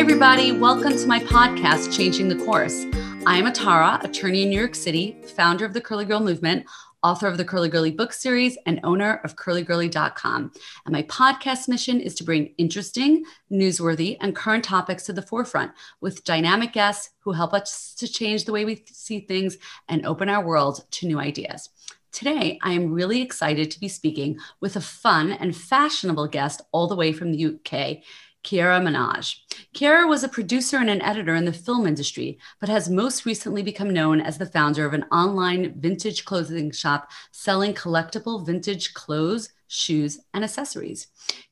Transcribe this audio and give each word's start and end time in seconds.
everybody. 0.00 0.50
Welcome 0.50 0.96
to 0.96 1.06
my 1.06 1.20
podcast, 1.20 1.94
Changing 1.94 2.28
the 2.28 2.42
Course. 2.46 2.86
I 3.26 3.36
am 3.36 3.44
Atara, 3.44 4.02
attorney 4.02 4.44
in 4.44 4.48
New 4.48 4.58
York 4.58 4.74
City, 4.74 5.14
founder 5.36 5.66
of 5.66 5.74
the 5.74 5.80
Curly 5.82 6.06
Girl 6.06 6.20
Movement, 6.20 6.64
author 7.02 7.26
of 7.26 7.36
the 7.36 7.44
Curly 7.44 7.68
Girly 7.68 7.90
book 7.90 8.14
series, 8.14 8.56
and 8.64 8.80
owner 8.82 9.20
of 9.24 9.36
curlygirly.com. 9.36 10.52
And 10.86 10.92
my 10.94 11.02
podcast 11.02 11.68
mission 11.68 12.00
is 12.00 12.14
to 12.14 12.24
bring 12.24 12.54
interesting, 12.56 13.24
newsworthy, 13.52 14.16
and 14.22 14.34
current 14.34 14.64
topics 14.64 15.04
to 15.04 15.12
the 15.12 15.20
forefront 15.20 15.72
with 16.00 16.24
dynamic 16.24 16.72
guests 16.72 17.10
who 17.18 17.32
help 17.32 17.52
us 17.52 17.94
to 17.98 18.08
change 18.08 18.46
the 18.46 18.52
way 18.52 18.64
we 18.64 18.82
see 18.90 19.20
things 19.20 19.58
and 19.86 20.06
open 20.06 20.30
our 20.30 20.42
world 20.42 20.82
to 20.92 21.06
new 21.06 21.20
ideas. 21.20 21.68
Today, 22.10 22.58
I 22.62 22.72
am 22.72 22.92
really 22.92 23.20
excited 23.20 23.70
to 23.70 23.78
be 23.78 23.88
speaking 23.88 24.38
with 24.60 24.76
a 24.76 24.80
fun 24.80 25.30
and 25.30 25.54
fashionable 25.54 26.28
guest 26.28 26.62
all 26.72 26.88
the 26.88 26.96
way 26.96 27.12
from 27.12 27.32
the 27.32 27.44
UK. 27.44 27.98
Kiara 28.42 28.80
Minaj. 28.80 29.36
Kiara 29.74 30.08
was 30.08 30.24
a 30.24 30.28
producer 30.28 30.78
and 30.78 30.88
an 30.88 31.02
editor 31.02 31.34
in 31.34 31.44
the 31.44 31.52
film 31.52 31.86
industry, 31.86 32.38
but 32.58 32.68
has 32.68 32.88
most 32.88 33.26
recently 33.26 33.62
become 33.62 33.90
known 33.90 34.20
as 34.20 34.38
the 34.38 34.46
founder 34.46 34.86
of 34.86 34.94
an 34.94 35.04
online 35.12 35.78
vintage 35.78 36.24
clothing 36.24 36.70
shop 36.70 37.10
selling 37.30 37.74
collectible 37.74 38.44
vintage 38.44 38.94
clothes, 38.94 39.50
shoes, 39.70 40.18
and 40.34 40.42
accessories. 40.42 41.06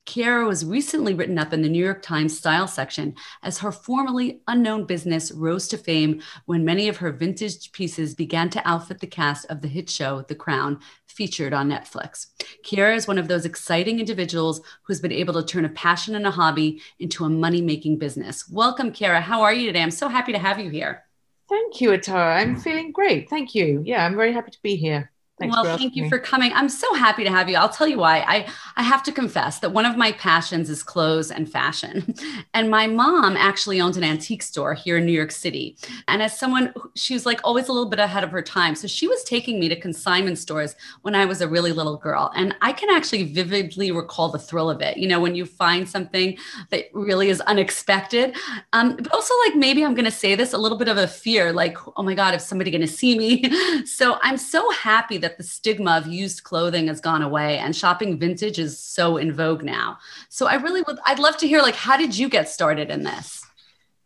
Kiara 0.04 0.46
was 0.46 0.64
recently 0.64 1.14
written 1.14 1.38
up 1.38 1.52
in 1.52 1.62
the 1.62 1.68
New 1.68 1.84
York 1.84 2.02
Times 2.02 2.36
style 2.36 2.66
section 2.66 3.14
as 3.42 3.58
her 3.58 3.70
formerly 3.70 4.40
unknown 4.48 4.86
business 4.86 5.30
rose 5.30 5.68
to 5.68 5.78
fame 5.78 6.20
when 6.46 6.64
many 6.64 6.88
of 6.88 6.96
her 6.96 7.12
vintage 7.12 7.70
pieces 7.70 8.14
began 8.14 8.50
to 8.50 8.68
outfit 8.68 8.98
the 8.98 9.06
cast 9.06 9.46
of 9.46 9.60
the 9.60 9.68
hit 9.68 9.88
show 9.88 10.22
The 10.22 10.34
Crown, 10.34 10.80
featured 11.06 11.52
on 11.52 11.70
Netflix. 11.70 12.26
Kiara 12.64 12.96
is 12.96 13.06
one 13.06 13.18
of 13.18 13.28
those 13.28 13.44
exciting 13.44 14.00
individuals 14.00 14.60
who's 14.82 15.00
been 15.00 15.12
able 15.12 15.34
to 15.34 15.44
turn 15.44 15.64
a 15.64 15.70
passion 15.70 16.16
and 16.16 16.26
a 16.26 16.30
hobby 16.30 16.82
into 16.98 17.24
a 17.24 17.28
money 17.28 17.62
making 17.62 17.98
business. 17.98 18.48
Welcome, 18.50 18.92
Kiara. 18.92 19.20
How 19.20 19.42
are 19.42 19.54
you 19.54 19.66
today? 19.66 19.82
I'm 19.82 19.90
so 19.92 20.08
happy 20.08 20.32
to 20.32 20.38
have 20.38 20.58
you 20.58 20.70
here. 20.70 21.04
Thank 21.48 21.80
you, 21.80 21.90
Atara. 21.90 22.36
I'm 22.36 22.56
feeling 22.56 22.92
great. 22.92 23.30
Thank 23.30 23.54
you. 23.54 23.82
Yeah, 23.84 24.04
I'm 24.04 24.16
very 24.16 24.32
happy 24.32 24.50
to 24.50 24.62
be 24.62 24.76
here. 24.76 25.12
Thanks 25.38 25.54
well, 25.54 25.76
thank 25.76 25.94
you 25.94 26.04
me. 26.04 26.08
for 26.08 26.18
coming. 26.18 26.52
I'm 26.52 26.68
so 26.68 26.92
happy 26.94 27.24
to 27.24 27.30
have 27.30 27.48
you. 27.48 27.56
I'll 27.56 27.68
tell 27.68 27.86
you 27.86 27.98
why. 27.98 28.20
I, 28.26 28.48
I 28.76 28.82
have 28.82 29.02
to 29.04 29.12
confess 29.12 29.60
that 29.60 29.70
one 29.70 29.84
of 29.84 29.96
my 29.96 30.12
passions 30.12 30.68
is 30.68 30.82
clothes 30.82 31.30
and 31.30 31.50
fashion. 31.50 32.14
And 32.54 32.70
my 32.70 32.86
mom 32.86 33.36
actually 33.36 33.80
owned 33.80 33.96
an 33.96 34.04
antique 34.04 34.42
store 34.42 34.74
here 34.74 34.96
in 34.96 35.06
New 35.06 35.12
York 35.12 35.30
City. 35.30 35.76
And 36.08 36.22
as 36.22 36.36
someone, 36.36 36.72
she 36.94 37.14
was 37.14 37.24
like 37.26 37.40
always 37.44 37.68
a 37.68 37.72
little 37.72 37.88
bit 37.88 37.98
ahead 37.98 38.24
of 38.24 38.30
her 38.30 38.42
time. 38.42 38.74
So 38.74 38.88
she 38.88 39.06
was 39.06 39.22
taking 39.24 39.60
me 39.60 39.68
to 39.68 39.76
consignment 39.78 40.38
stores 40.38 40.74
when 41.02 41.14
I 41.14 41.24
was 41.24 41.40
a 41.40 41.48
really 41.48 41.72
little 41.72 41.96
girl. 41.96 42.32
And 42.34 42.54
I 42.62 42.72
can 42.72 42.90
actually 42.90 43.24
vividly 43.24 43.92
recall 43.92 44.30
the 44.30 44.38
thrill 44.38 44.70
of 44.70 44.80
it. 44.80 44.96
You 44.96 45.08
know, 45.08 45.20
when 45.20 45.34
you 45.34 45.44
find 45.46 45.88
something 45.88 46.36
that 46.70 46.86
really 46.92 47.28
is 47.28 47.40
unexpected. 47.42 48.34
Um, 48.72 48.96
but 48.96 49.12
also, 49.12 49.34
like, 49.46 49.56
maybe 49.56 49.84
I'm 49.84 49.94
going 49.94 50.04
to 50.04 50.10
say 50.10 50.34
this 50.34 50.52
a 50.52 50.58
little 50.58 50.78
bit 50.78 50.88
of 50.88 50.96
a 50.96 51.06
fear 51.06 51.52
like, 51.52 51.76
oh 51.96 52.02
my 52.02 52.14
God, 52.14 52.34
is 52.34 52.44
somebody 52.44 52.70
going 52.70 52.80
to 52.80 52.86
see 52.86 53.16
me? 53.16 53.84
so 53.84 54.18
I'm 54.22 54.36
so 54.36 54.68
happy 54.70 55.18
that 55.18 55.27
that 55.28 55.36
the 55.36 55.44
stigma 55.44 55.98
of 55.98 56.06
used 56.06 56.42
clothing 56.42 56.88
has 56.88 57.00
gone 57.00 57.22
away 57.22 57.58
and 57.58 57.76
shopping 57.76 58.18
vintage 58.18 58.58
is 58.58 58.78
so 58.78 59.18
in 59.18 59.30
vogue 59.32 59.62
now. 59.62 59.98
So 60.30 60.46
I 60.46 60.54
really 60.54 60.82
would 60.86 60.98
I'd 61.04 61.18
love 61.18 61.36
to 61.38 61.48
hear 61.48 61.60
like 61.60 61.74
how 61.74 61.98
did 61.98 62.16
you 62.16 62.30
get 62.30 62.48
started 62.48 62.90
in 62.90 63.02
this? 63.02 63.44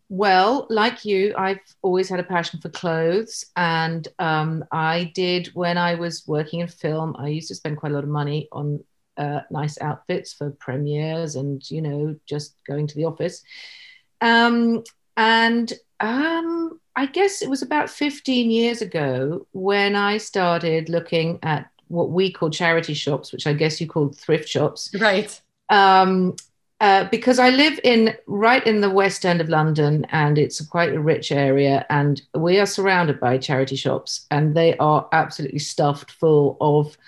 Well, 0.09 0.67
like 0.69 1.05
you, 1.05 1.33
I've 1.39 1.61
always 1.81 2.09
had 2.09 2.21
a 2.21 2.25
passion 2.25 2.61
for 2.61 2.69
clothes. 2.69 3.47
And 3.57 4.07
um, 4.19 4.63
I 4.71 5.13
did 5.15 5.47
when 5.55 5.79
I 5.79 5.95
was 5.95 6.27
working 6.27 6.61
in 6.61 6.69
film, 6.69 7.15
I 7.19 7.29
used 7.29 7.49
to 7.49 7.55
spend 7.55 7.79
quite 7.79 7.93
a 7.93 7.95
lot 7.95 8.05
of 8.05 8.11
money 8.11 8.49
on 8.53 8.85
uh, 9.17 9.41
nice 9.51 9.81
outfits 9.81 10.35
for 10.35 10.51
premieres 10.51 11.37
and, 11.37 11.63
you 11.71 11.81
know, 11.81 12.17
just 12.27 12.57
going 12.67 12.89
to 12.89 12.95
the 12.95 13.07
office. 13.07 13.43
Um, 14.21 14.85
and 15.17 15.73
um, 16.01 16.81
I 16.97 17.07
guess 17.07 17.43
it 17.43 17.49
was 17.49 17.63
about 17.63 17.91
15 17.91 18.51
years 18.51 18.83
ago 18.83 19.47
when 19.53 19.97
I 19.97 20.19
started 20.19 20.89
looking 20.89 21.39
at 21.43 21.71
what 21.89 22.11
we 22.11 22.33
call 22.33 22.51
charity 22.51 22.95
shops, 22.95 23.33
which 23.33 23.47
I 23.47 23.53
guess 23.53 23.81
you 23.81 23.87
call 23.87 24.09
thrift 24.09 24.49
shops. 24.49 24.91
Right. 24.99 25.41
Um, 25.71 26.37
uh, 26.81 27.09
because 27.11 27.39
I 27.39 27.51
live 27.51 27.79
in 27.85 28.17
right 28.27 28.67
in 28.67 28.81
the 28.81 28.91
west 28.91 29.25
end 29.25 29.41
of 29.41 29.49
London, 29.49 30.05
and 30.11 30.37
it's 30.37 30.61
quite 30.67 30.93
a 30.93 31.01
rich 31.01 31.31
area, 31.31 31.87
and 31.91 32.21
we 32.35 32.59
are 32.59 32.67
surrounded 32.67 33.21
by 33.21 33.39
charity 33.39 33.77
shops, 33.77 34.27
and 34.33 34.57
they 34.57 34.77
are 34.79 35.09
absolutely 35.13 35.61
stuffed 35.61 36.11
full 36.11 36.57
of 36.61 36.99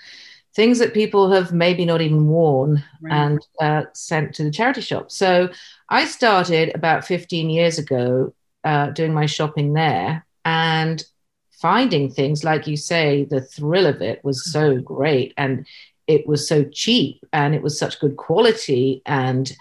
things 0.55 0.79
that 0.79 0.93
people 0.93 1.31
have 1.31 1.51
maybe 1.51 1.85
not 1.85 2.01
even 2.01 2.27
worn 2.27 2.83
right. 3.01 3.13
and 3.13 3.45
uh, 3.59 3.83
sent 3.93 4.33
to 4.35 4.43
the 4.43 4.51
charity 4.51 4.81
shop. 4.81 5.11
So 5.11 5.49
I 5.89 6.05
started 6.05 6.73
about 6.73 7.05
15 7.05 7.49
years 7.49 7.77
ago 7.77 8.33
uh, 8.63 8.91
doing 8.91 9.13
my 9.13 9.25
shopping 9.25 9.73
there 9.73 10.25
and 10.45 11.03
finding 11.51 12.09
things 12.09 12.43
like 12.43 12.67
you 12.67 12.77
say 12.77 13.25
the 13.25 13.41
thrill 13.41 13.85
of 13.85 14.01
it 14.01 14.23
was 14.23 14.51
so 14.51 14.71
mm-hmm. 14.71 14.83
great 14.83 15.33
and 15.37 15.65
it 16.07 16.27
was 16.27 16.47
so 16.47 16.63
cheap 16.63 17.25
and 17.33 17.55
it 17.55 17.61
was 17.61 17.77
such 17.77 17.99
good 17.99 18.15
quality 18.15 19.01
and 19.05 19.55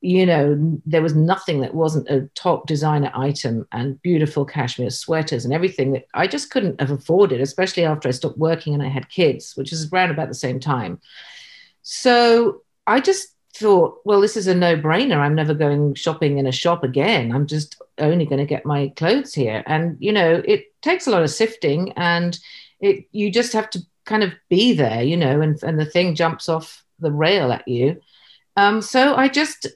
you 0.00 0.24
know 0.24 0.80
there 0.86 1.02
was 1.02 1.14
nothing 1.14 1.60
that 1.60 1.74
wasn't 1.74 2.08
a 2.08 2.28
top 2.34 2.66
designer 2.66 3.10
item 3.14 3.66
and 3.72 4.00
beautiful 4.02 4.44
cashmere 4.44 4.90
sweaters 4.90 5.44
and 5.44 5.52
everything 5.52 5.92
that 5.92 6.06
i 6.14 6.26
just 6.26 6.50
couldn't 6.50 6.80
have 6.80 6.90
afforded 6.90 7.40
especially 7.40 7.84
after 7.84 8.08
i 8.08 8.12
stopped 8.12 8.38
working 8.38 8.74
and 8.74 8.82
i 8.82 8.88
had 8.88 9.08
kids 9.08 9.56
which 9.56 9.72
is 9.72 9.90
around 9.92 10.10
about 10.10 10.28
the 10.28 10.34
same 10.34 10.60
time 10.60 11.00
so 11.82 12.62
i 12.86 13.00
just 13.00 13.34
thought, 13.58 14.00
well, 14.04 14.20
this 14.20 14.36
is 14.36 14.46
a 14.46 14.54
no 14.54 14.76
brainer. 14.76 15.16
I'm 15.16 15.34
never 15.34 15.52
going 15.52 15.94
shopping 15.94 16.38
in 16.38 16.46
a 16.46 16.52
shop 16.52 16.84
again. 16.84 17.32
I'm 17.32 17.46
just 17.46 17.80
only 17.98 18.24
going 18.24 18.38
to 18.38 18.46
get 18.46 18.64
my 18.64 18.92
clothes 18.96 19.34
here. 19.34 19.62
And, 19.66 19.96
you 19.98 20.12
know, 20.12 20.42
it 20.44 20.66
takes 20.80 21.06
a 21.06 21.10
lot 21.10 21.22
of 21.22 21.30
sifting 21.30 21.92
and 21.92 22.38
it, 22.80 23.06
you 23.10 23.30
just 23.30 23.52
have 23.52 23.68
to 23.70 23.80
kind 24.04 24.22
of 24.22 24.32
be 24.48 24.74
there, 24.74 25.02
you 25.02 25.16
know, 25.16 25.40
and, 25.40 25.60
and 25.62 25.78
the 25.78 25.84
thing 25.84 26.14
jumps 26.14 26.48
off 26.48 26.84
the 27.00 27.10
rail 27.10 27.52
at 27.52 27.66
you. 27.66 28.00
Um, 28.56 28.80
so 28.80 29.14
I 29.14 29.28
just 29.28 29.66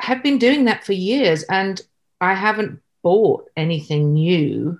have 0.00 0.22
been 0.22 0.38
doing 0.38 0.64
that 0.64 0.84
for 0.84 0.92
years 0.92 1.42
and 1.44 1.80
I 2.20 2.34
haven't 2.34 2.80
bought 3.02 3.48
anything 3.56 4.14
new. 4.14 4.78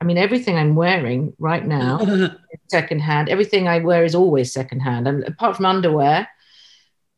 I 0.00 0.04
mean, 0.04 0.18
everything 0.18 0.56
I'm 0.56 0.74
wearing 0.74 1.32
right 1.38 1.64
now 1.64 1.98
is 2.00 2.30
secondhand. 2.68 3.28
Everything 3.28 3.68
I 3.68 3.78
wear 3.78 4.04
is 4.04 4.14
always 4.14 4.52
secondhand. 4.52 5.08
And 5.08 5.24
apart 5.24 5.56
from 5.56 5.66
underwear, 5.66 6.28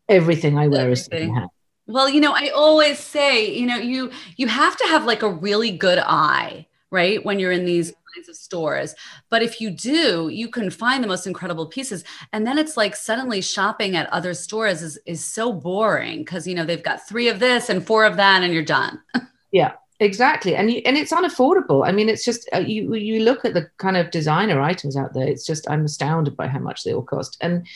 everything 0.09 0.57
I 0.59 0.69
wear 0.69 0.83
everything. 0.83 0.93
is 0.93 1.05
secondhand. 1.05 1.51
Well, 1.89 2.09
you 2.09 2.21
know, 2.21 2.33
I 2.33 2.49
always 2.49 2.99
say, 2.99 3.53
you 3.57 3.67
know, 3.67 3.77
you 3.77 4.11
you 4.37 4.49
have 4.49 4.77
to 4.77 4.85
have 4.89 5.05
like 5.05 5.23
a 5.23 5.31
really 5.31 5.71
good 5.71 5.99
eye, 5.99 6.67
right? 6.91 7.25
When 7.25 7.39
you're 7.39 7.53
in 7.53 7.65
these 7.65 7.93
kinds 8.17 8.29
of 8.29 8.37
stores. 8.37 8.95
But 9.31 9.43
if 9.43 9.61
you 9.61 9.71
do, 9.71 10.29
you 10.29 10.49
can 10.49 10.71
find 10.71 11.03
the 11.03 11.09
most 11.09 11.27
incredible 11.27 11.67
pieces. 11.67 12.05
And 12.33 12.47
then 12.47 12.59
it's 12.59 12.77
like 12.77 12.97
suddenly 12.97 13.41
shopping 13.41 13.97
at 13.97 14.13
other 14.13 14.35
stores 14.35 14.83
is 14.83 14.99
is 15.07 15.25
so 15.25 15.53
boring 15.53 16.19
because 16.19 16.47
you 16.47 16.55
know 16.55 16.65
they've 16.65 16.83
got 16.83 17.07
three 17.07 17.29
of 17.29 17.39
this 17.39 17.69
and 17.69 17.87
four 17.87 18.05
of 18.05 18.17
that, 18.17 18.43
and 18.43 18.53
you're 18.53 18.63
done. 18.63 19.01
yeah, 19.53 19.73
exactly. 20.01 20.57
And 20.57 20.71
you, 20.71 20.83
and 20.85 20.97
it's 20.97 21.13
unaffordable. 21.13 21.87
I 21.87 21.93
mean, 21.93 22.09
it's 22.09 22.25
just 22.25 22.49
uh, 22.55 22.59
you 22.59 22.95
you 22.95 23.21
look 23.21 23.45
at 23.45 23.55
the 23.55 23.69
kind 23.79 23.97
of 23.97 24.11
designer 24.11 24.61
items 24.61 24.97
out 24.97 25.15
there. 25.15 25.29
It's 25.29 25.47
just 25.47 25.69
I'm 25.71 25.85
astounded 25.85 26.37
by 26.37 26.49
how 26.49 26.61
much 26.61 26.85
they 26.85 26.95
all 26.95 27.03
cost. 27.03 27.37
And 27.41 27.67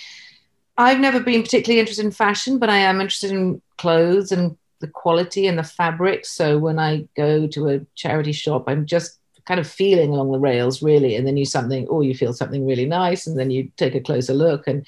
I've 0.77 1.01
never 1.01 1.21
been 1.21 1.43
particularly 1.43 1.81
interested 1.81 2.07
in 2.07 2.13
fashion, 2.13 2.59
but 2.59 2.71
I 2.71 2.79
am 2.79 3.01
interested 3.01 3.33
in 3.33 3.61
clothes 3.77 4.33
and 4.33 4.57
the 4.81 4.89
quality 4.89 5.47
and 5.47 5.59
the 5.59 5.63
fabric. 5.63 6.25
So 6.25 6.57
when 6.57 6.79
I 6.79 7.07
go 7.15 7.47
to 7.49 7.69
a 7.69 7.81
charity 7.95 8.33
shop, 8.33 8.65
I'm 8.67 8.87
just 8.87 9.20
kind 9.47 9.61
of 9.61 9.67
feeling 9.67 10.11
along 10.11 10.33
the 10.33 10.39
rails, 10.39 10.83
really. 10.83 11.17
And 11.17 11.27
then 11.27 11.37
you 11.37 11.45
something, 11.45 11.87
or 11.89 12.03
you 12.03 12.15
feel 12.15 12.33
something 12.33 12.67
really 12.67 12.87
nice, 12.87 13.27
and 13.27 13.39
then 13.39 13.51
you 13.51 13.71
take 13.77 13.95
a 13.95 14.01
closer 14.01 14.35
look. 14.35 14.67
And 14.67 14.87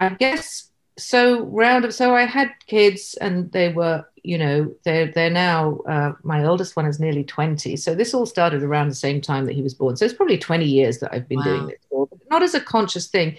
I 0.00 0.10
guess 0.10 0.70
so. 0.98 1.44
Round 1.44 1.84
of 1.84 1.94
so 1.94 2.14
I 2.14 2.24
had 2.26 2.50
kids, 2.66 3.14
and 3.20 3.50
they 3.52 3.72
were, 3.72 4.04
you 4.22 4.38
know, 4.38 4.74
they're 4.84 5.10
they're 5.12 5.30
now. 5.30 5.78
Uh, 5.88 6.12
my 6.22 6.44
oldest 6.44 6.76
one 6.76 6.86
is 6.86 7.00
nearly 7.00 7.24
twenty. 7.24 7.76
So 7.76 7.94
this 7.94 8.14
all 8.14 8.26
started 8.26 8.62
around 8.62 8.88
the 8.88 8.94
same 8.94 9.20
time 9.20 9.46
that 9.46 9.54
he 9.54 9.62
was 9.62 9.74
born. 9.74 9.96
So 9.96 10.04
it's 10.04 10.14
probably 10.14 10.38
twenty 10.38 10.66
years 10.66 10.98
that 10.98 11.12
I've 11.12 11.28
been 11.28 11.38
wow. 11.38 11.44
doing 11.44 11.66
this, 11.68 12.08
not 12.30 12.42
as 12.42 12.54
a 12.54 12.60
conscious 12.60 13.08
thing. 13.08 13.36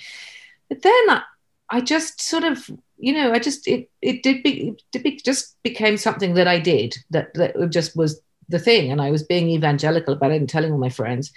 But 0.70 0.82
then 0.82 1.22
I 1.70 1.82
just 1.82 2.22
sort 2.22 2.44
of, 2.44 2.70
you 2.98 3.14
know, 3.14 3.34
I 3.34 3.40
just 3.40 3.68
it 3.68 3.90
it 4.02 4.24
did 4.24 4.44
be, 4.44 4.76
it 4.94 5.04
be, 5.04 5.18
just 5.18 5.62
became 5.64 5.98
something 5.98 6.36
that 6.36 6.48
I 6.48 6.60
did 6.60 6.96
that 7.10 7.34
that 7.36 7.70
just 7.70 7.96
was 7.96 8.22
the 8.50 8.60
thing, 8.60 8.92
and 8.92 9.02
I 9.02 9.12
was 9.12 9.24
being 9.24 9.50
evangelical 9.50 10.14
about 10.14 10.32
it 10.32 10.38
and 10.38 10.50
telling 10.50 10.72
all 10.72 10.78
my 10.78 10.90
friends. 10.90 11.32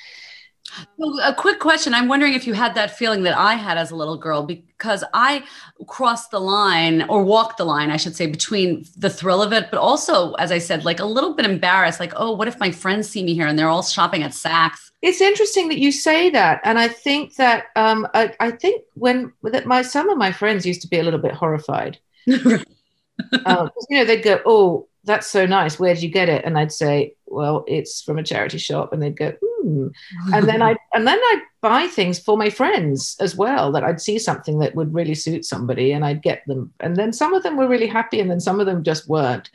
Well, 0.97 1.19
a 1.23 1.35
quick 1.35 1.61
question. 1.61 1.95
I'm 1.95 2.09
wondering 2.09 2.35
if 2.35 2.47
you 2.47 2.53
had 2.53 2.75
that 2.75 2.97
feeling 2.97 3.23
that 3.23 3.37
I 3.37 3.55
had 3.55 3.79
as 3.79 3.91
a 3.91 3.97
little 3.97 4.17
girl 4.17 4.43
because 4.43 5.03
I 5.15 5.45
crossed 5.87 6.31
the 6.31 6.41
line 6.41 7.03
or 7.09 7.25
walked 7.25 7.59
the 7.59 7.65
line, 7.65 7.91
I 7.91 7.97
should 7.97 8.15
say, 8.15 8.27
between 8.27 8.85
the 8.97 9.11
thrill 9.11 9.43
of 9.43 9.53
it, 9.53 9.71
but 9.71 9.79
also, 9.79 10.35
as 10.35 10.53
I 10.53 10.59
said, 10.59 10.85
like 10.85 11.01
a 11.01 11.07
little 11.07 11.35
bit 11.35 11.47
embarrassed, 11.47 12.01
like, 12.01 12.13
oh, 12.17 12.33
what 12.33 12.49
if 12.49 12.61
my 12.61 12.71
friends 12.71 13.09
see 13.09 13.23
me 13.23 13.35
here 13.35 13.47
and 13.47 13.59
they're 13.59 13.69
all 13.69 13.83
shopping 13.83 14.23
at 14.23 14.33
Saks? 14.33 14.91
It's 15.01 15.21
interesting 15.21 15.69
that 15.69 15.79
you 15.79 15.93
say 15.93 16.29
that, 16.31 16.61
and 16.65 16.79
I 16.79 16.89
think 16.89 17.37
that 17.37 17.67
um, 17.77 18.07
I, 18.15 18.35
I, 18.41 18.51
think 18.51 18.83
when 18.95 19.33
that 19.45 19.65
my 19.65 19.83
some 19.83 20.11
of 20.11 20.19
my 20.19 20.33
friends 20.33 20.67
used 20.67 20.83
to 20.83 20.89
be 20.89 20.99
a 20.99 21.05
little 21.05 21.21
bit 21.21 21.35
horrified. 21.35 21.99
uh, 22.29 23.69
you 23.89 23.97
know, 23.97 24.05
they'd 24.05 24.25
go, 24.25 24.41
"Oh, 24.45 24.88
that's 25.09 25.27
so 25.27 25.47
nice. 25.47 25.81
Where 25.81 25.95
did 25.95 26.03
you 26.03 26.11
get 26.11 26.29
it? 26.29 26.45
And 26.45 26.59
I'd 26.59 26.71
say, 26.71 27.15
well, 27.27 27.65
it's 27.67 28.03
from 28.03 28.19
a 28.19 28.23
charity 28.23 28.59
shop. 28.59 28.93
And 28.93 29.03
they'd 29.03 29.17
go, 29.17 29.33
hmm. 29.43 29.89
And 30.33 30.49
then 30.49 30.63
I 30.63 30.77
and 30.95 31.07
then 31.07 31.19
I'd 31.19 31.43
buy 31.61 31.89
things 31.89 32.19
for 32.19 32.37
my 32.37 32.51
friends 32.51 33.17
as 33.21 33.35
well. 33.35 33.73
That 33.73 33.85
I'd 33.85 34.01
see 34.01 34.19
something 34.19 34.61
that 34.61 34.75
would 34.75 34.95
really 34.95 35.15
suit 35.15 35.45
somebody, 35.45 35.93
and 35.93 36.05
I'd 36.05 36.23
get 36.23 36.43
them. 36.47 36.73
And 36.81 36.97
then 36.97 37.13
some 37.13 37.35
of 37.35 37.43
them 37.43 37.57
were 37.57 37.69
really 37.69 37.87
happy, 37.87 38.21
and 38.21 38.31
then 38.31 38.41
some 38.41 38.61
of 38.61 38.67
them 38.67 38.85
just 38.85 39.09
weren't. 39.09 39.51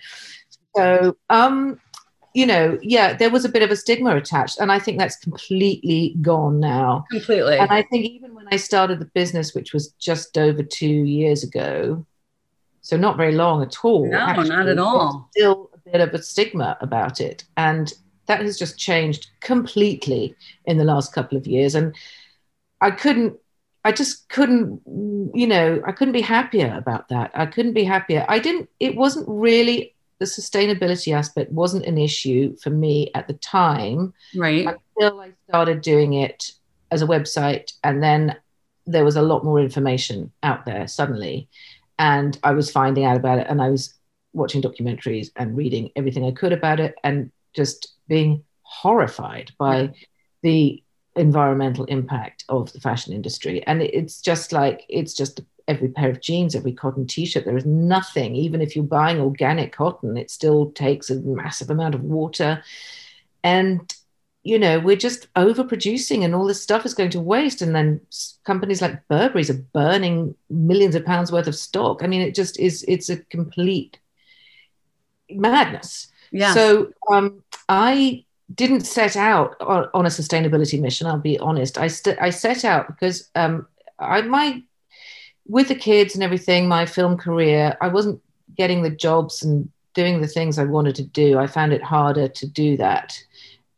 So, 0.76 1.16
um, 1.30 1.80
you 2.34 2.46
know, 2.48 2.80
yeah, 2.82 3.14
there 3.14 3.30
was 3.30 3.46
a 3.46 3.50
bit 3.50 3.62
of 3.62 3.72
a 3.72 3.76
stigma 3.76 4.16
attached, 4.16 4.60
and 4.60 4.72
I 4.72 4.80
think 4.80 4.98
that's 4.98 5.16
completely 5.18 6.16
gone 6.22 6.60
now. 6.60 7.06
Completely. 7.12 7.58
And 7.58 7.72
I 7.72 7.84
think 7.84 8.06
even 8.06 8.34
when 8.34 8.48
I 8.52 8.58
started 8.58 9.00
the 9.00 9.06
business, 9.06 9.54
which 9.54 9.72
was 9.74 9.90
just 10.00 10.38
over 10.38 10.64
two 10.64 10.88
years 10.88 11.44
ago, 11.44 12.06
so 12.84 12.98
not 12.98 13.18
very 13.18 13.32
long 13.32 13.64
at 13.64 13.84
all. 13.84 14.08
No, 14.08 14.20
actually, 14.20 14.50
not 14.50 14.68
at 14.68 14.78
all. 14.78 15.30
Still 15.32 15.72
a 15.74 15.90
bit 15.90 16.02
of 16.02 16.14
a 16.14 16.22
stigma 16.22 16.78
about 16.82 17.20
it, 17.22 17.46
and 17.58 17.92
that 18.28 18.42
has 18.42 18.60
just 18.60 18.78
changed 18.78 19.28
completely 19.40 20.36
in 20.66 20.78
the 20.78 20.84
last 20.84 21.14
couple 21.14 21.38
of 21.38 21.48
years. 21.48 21.76
And 21.76 21.96
I 22.82 22.92
couldn't, 22.92 23.38
I 23.86 23.94
just 23.94 24.30
couldn't, 24.30 24.82
you 25.34 25.48
know, 25.48 25.82
I 25.88 25.94
couldn't 25.94 26.14
be 26.14 26.22
happier 26.22 26.76
about 26.78 27.08
that. 27.10 27.32
I 27.34 27.46
couldn't 27.46 27.74
be 27.74 27.86
happier. 27.86 28.26
I 28.28 28.40
didn't. 28.40 28.70
It 28.80 28.96
wasn't 28.96 29.28
really 29.28 29.96
the 30.20 30.26
sustainability 30.26 31.14
aspect 31.14 31.52
wasn't 31.52 31.86
an 31.86 31.98
issue 31.98 32.56
for 32.58 32.70
me 32.70 33.12
at 33.16 33.28
the 33.28 33.34
time. 33.34 34.14
Right. 34.36 34.68
Until 34.68 35.22
I 35.22 35.32
started 35.50 35.82
doing 35.82 36.14
it 36.14 36.52
as 36.92 37.02
a 37.02 37.08
website, 37.08 37.74
and 37.84 38.04
then 38.04 38.36
there 38.86 39.06
was 39.06 39.16
a 39.16 39.22
lot 39.22 39.46
more 39.46 39.60
information 39.60 40.32
out 40.44 40.66
there 40.66 40.86
suddenly, 40.88 41.48
and 42.04 42.38
I 42.44 42.52
was 42.52 42.70
finding 42.70 43.06
out 43.06 43.16
about 43.16 43.40
it, 43.40 43.48
and 43.50 43.62
I 43.62 43.70
was 43.70 43.94
watching 44.34 44.62
documentaries 44.62 45.30
and 45.38 45.56
reading 45.56 45.90
everything 45.96 46.26
I 46.26 46.32
could 46.32 46.52
about 46.52 46.82
it, 46.82 46.96
and 47.02 47.32
just 47.56 47.94
being 48.10 48.44
horrified 48.64 49.52
by 49.58 49.94
the 50.42 50.84
environmental 51.16 51.86
impact 51.86 52.44
of 52.50 52.74
the 52.74 52.82
fashion 52.82 53.14
industry. 53.14 53.66
And 53.66 53.82
it's 53.82 54.20
just 54.20 54.52
like 54.52 54.84
it's 54.90 55.14
just 55.14 55.40
every 55.70 55.88
pair 55.88 56.10
of 56.10 56.20
jeans, 56.20 56.56
every 56.56 56.74
cotton 56.74 57.08
t-shirt. 57.08 57.46
There 57.46 57.56
is 57.56 57.66
nothing, 57.66 58.36
even 58.36 58.62
if 58.62 58.76
you're 58.76 58.84
buying 58.84 59.22
organic 59.22 59.72
cotton, 59.72 60.18
it 60.18 60.30
still 60.30 60.72
takes 60.72 61.10
a 61.10 61.22
massive 61.22 61.70
amount 61.70 61.96
of 61.96 62.04
water. 62.04 62.62
And 63.46 63.80
you 64.44 64.60
know, 64.60 64.80
we're 64.80 64.98
just 64.98 65.32
overproducing 65.36 66.24
and 66.24 66.36
all 66.36 66.46
this 66.46 66.62
stuff 66.62 66.86
is 66.86 66.94
going 66.94 67.10
to 67.12 67.20
waste. 67.20 67.62
And 67.62 67.74
then 67.74 68.02
companies 68.44 68.82
like 68.82 69.08
Burberry's 69.08 69.50
are 69.50 69.66
burning 69.74 70.36
millions 70.50 70.96
of 70.96 71.06
pounds 71.06 71.32
worth 71.32 71.48
of 71.48 71.56
stock. 71.56 72.04
I 72.04 72.08
mean, 72.08 72.22
it 72.22 72.36
just 72.36 72.60
is, 72.60 72.84
it's 72.88 73.10
a 73.10 73.18
complete 73.18 74.00
madness. 75.30 76.12
Yeah. 76.32 76.54
So 76.54 76.92
um, 77.10 77.42
I 77.70 78.26
didn't 78.54 78.82
set 78.82 79.16
out 79.16 79.56
on, 79.62 79.88
on, 79.94 80.06
a 80.06 80.10
sustainability 80.10 80.80
mission, 80.80 81.08
I'll 81.08 81.18
be 81.18 81.40
honest. 81.40 81.78
I, 81.78 81.88
st- 81.88 82.22
I 82.22 82.30
set 82.30 82.66
out 82.66 82.88
because 82.88 83.30
um, 83.36 83.68
I, 83.98 84.22
my 84.24 84.62
with 85.46 85.70
the 85.70 85.76
kids 85.76 86.16
and 86.16 86.24
everything, 86.24 86.68
my 86.68 86.86
film 86.86 87.18
career, 87.18 87.78
I 87.82 87.88
wasn't 87.88 88.22
getting 88.56 88.82
the 88.82 88.90
jobs 88.90 89.44
and 89.44 89.70
doing 89.94 90.22
the 90.22 90.28
things 90.28 90.58
I 90.58 90.64
wanted 90.64 90.96
to 90.96 91.04
do. 91.04 91.38
I 91.38 91.48
found 91.48 91.74
it 91.74 91.84
harder 91.84 92.28
to 92.28 92.48
do 92.48 92.78
that. 92.78 93.18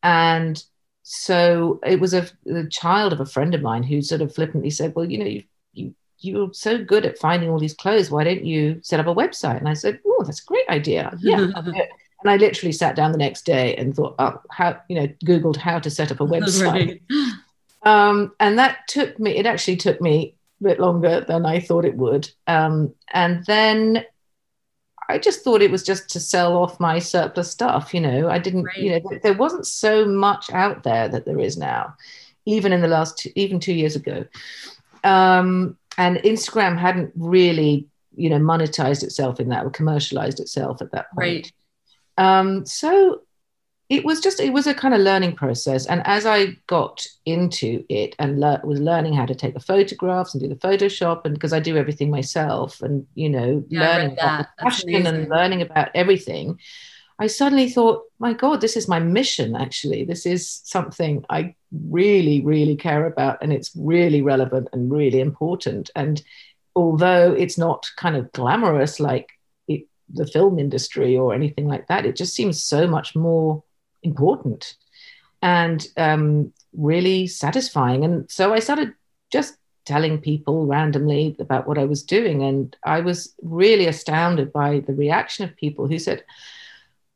And 0.06 0.64
so 1.02 1.80
it 1.84 2.00
was 2.00 2.14
a, 2.14 2.28
a 2.48 2.68
child 2.70 3.12
of 3.12 3.20
a 3.20 3.26
friend 3.26 3.56
of 3.56 3.64
mine 3.64 3.82
who 3.82 4.04
sort 4.04 4.22
of 4.22 4.34
flippantly 4.34 4.70
said, 4.70 4.94
Well, 4.96 5.10
you 5.10 5.18
know, 5.18 5.26
you, 5.26 5.44
you, 5.74 5.96
you're 6.20 6.54
so 6.54 6.78
good 6.84 7.08
at 7.08 7.18
finding 7.18 7.50
all 7.50 7.58
these 7.58 7.74
clothes. 7.74 8.12
Why 8.12 8.24
don't 8.24 8.46
you 8.46 8.80
set 8.84 9.00
up 9.00 9.08
a 9.08 9.16
website? 9.16 9.58
And 9.58 9.68
I 9.68 9.74
said, 9.74 10.00
Oh, 10.06 10.24
that's 10.24 10.44
a 10.44 10.46
great 10.46 10.70
idea. 10.70 11.12
Yeah. 11.22 11.48
and 11.48 12.30
I 12.30 12.38
literally 12.38 12.72
sat 12.72 12.96
down 12.96 13.12
the 13.12 13.18
next 13.18 13.46
day 13.46 13.76
and 13.76 13.96
thought, 13.96 14.16
oh, 14.20 14.40
how, 14.52 14.80
you 14.90 14.96
know, 14.96 15.08
Googled 15.26 15.58
how 15.58 15.80
to 15.80 15.90
set 15.90 16.12
up 16.12 16.22
a 16.22 16.26
website. 16.36 17.02
Right. 17.10 17.32
Um, 17.84 18.34
and 18.40 18.60
that 18.60 18.88
took 18.88 19.20
me, 19.20 19.38
it 19.38 19.48
actually 19.48 19.78
took 19.78 20.00
me 20.02 20.36
a 20.62 20.64
bit 20.64 20.80
longer 20.80 21.22
than 21.22 21.46
I 21.48 21.60
thought 21.60 21.86
it 21.86 21.98
would. 21.98 22.30
Um, 22.46 22.94
and 23.12 23.44
then 23.46 24.06
I 25.10 25.18
just 25.18 25.44
thought 25.44 25.62
it 25.62 25.72
was 25.72 25.84
just 25.84 26.10
to 26.10 26.20
sell 26.20 26.58
off 26.58 26.80
my 26.80 27.00
surplus 27.00 27.52
stuff. 27.52 27.94
You 27.94 28.02
know, 28.02 28.30
I 28.30 28.40
didn't, 28.40 28.64
right. 28.64 28.78
you 28.78 28.90
know, 28.92 29.20
there 29.22 29.34
wasn't 29.34 29.68
so 29.68 30.06
much 30.06 30.50
out 30.52 30.84
there 30.84 31.08
that 31.08 31.26
there 31.26 31.40
is 31.40 31.58
now, 31.58 31.96
even 32.46 32.74
in 32.74 32.82
the 32.82 32.88
last, 32.88 33.20
two, 33.20 33.32
even 33.36 33.60
two 33.60 33.74
years 33.74 33.96
ago. 33.96 34.26
Um, 35.04 35.78
and 35.98 36.18
Instagram 36.18 36.78
hadn't 36.78 37.12
really, 37.16 37.88
you 38.16 38.30
know, 38.30 38.40
monetized 38.40 39.04
itself 39.04 39.40
in 39.40 39.50
that 39.50 39.66
or 39.66 39.70
commercialized 39.70 40.40
itself 40.40 40.82
at 40.82 40.92
that 40.92 41.12
point. 41.12 41.52
Right. 42.18 42.40
Um, 42.40 42.66
so 42.66 43.22
it 43.88 44.04
was 44.04 44.20
just 44.20 44.40
it 44.40 44.52
was 44.52 44.66
a 44.66 44.74
kind 44.74 44.94
of 44.94 45.02
learning 45.02 45.36
process. 45.36 45.86
And 45.86 46.02
as 46.06 46.26
i 46.26 46.58
got 46.68 47.06
into 47.26 47.84
it 47.90 48.16
and 48.20 48.40
le- 48.40 48.62
was 48.64 48.80
learning 48.80 49.14
how 49.14 49.26
to 49.26 49.36
take 49.36 49.54
the 49.54 49.60
photographs 49.60 50.34
and 50.34 50.42
do 50.42 50.50
the 50.50 50.56
photoshop 50.56 51.22
and 51.26 51.34
because 51.34 51.54
i 51.54 51.60
do 51.60 51.78
everything 51.78 52.10
myself 52.10 52.82
and 52.82 53.06
you 53.16 53.30
know 53.30 53.64
yeah, 53.70 53.82
learning 53.82 54.14
about 54.14 54.48
the 54.58 54.64
fashion 54.64 55.08
and 55.08 55.30
learning 55.30 55.62
about 55.62 55.90
everything 55.94 56.60
i 57.20 57.28
suddenly 57.28 57.70
thought 57.70 58.04
my 58.20 58.34
god 58.34 58.62
this 58.62 58.76
is 58.76 58.88
my 58.88 59.00
mission 59.00 59.56
actually. 59.56 60.04
This 60.04 60.26
is 60.26 60.62
something 60.64 61.24
i 61.30 61.54
really 61.90 62.42
really 62.42 62.76
care 62.76 63.06
about 63.06 63.38
and 63.42 63.54
it's 63.54 63.72
really 63.76 64.22
relevant 64.22 64.70
and 64.74 64.92
really 64.92 65.20
important. 65.20 65.90
And 65.96 66.22
although 66.76 67.34
it's 67.34 67.58
not 67.58 67.88
kind 67.96 68.16
of 68.16 68.32
glamorous 68.32 69.00
like 69.00 69.30
it, 69.68 69.84
the 70.12 70.28
film 70.28 70.60
industry 70.60 71.16
or 71.16 71.34
anything 71.34 71.68
like 71.68 71.88
that 71.88 72.06
it 72.06 72.16
just 72.16 72.34
seems 72.36 72.62
so 72.64 72.86
much 72.88 73.16
more 73.16 73.64
important 74.06 74.76
and 75.42 75.88
um, 75.98 76.54
really 76.74 77.28
satisfying. 77.28 78.04
And 78.06 78.30
so 78.32 78.54
I 78.54 78.60
started 78.60 78.94
just 79.32 79.58
telling 79.86 80.20
people 80.20 80.66
randomly 80.66 81.36
about 81.40 81.68
what 81.68 81.78
I 81.78 81.86
was 81.86 82.04
doing. 82.04 82.44
And 82.44 82.76
I 82.84 83.02
was 83.02 83.34
really 83.42 83.88
astounded 83.88 84.52
by 84.52 84.80
the 84.80 84.94
reaction 84.94 85.46
of 85.46 85.56
people 85.56 85.88
who 85.88 86.00
said, 86.00 86.24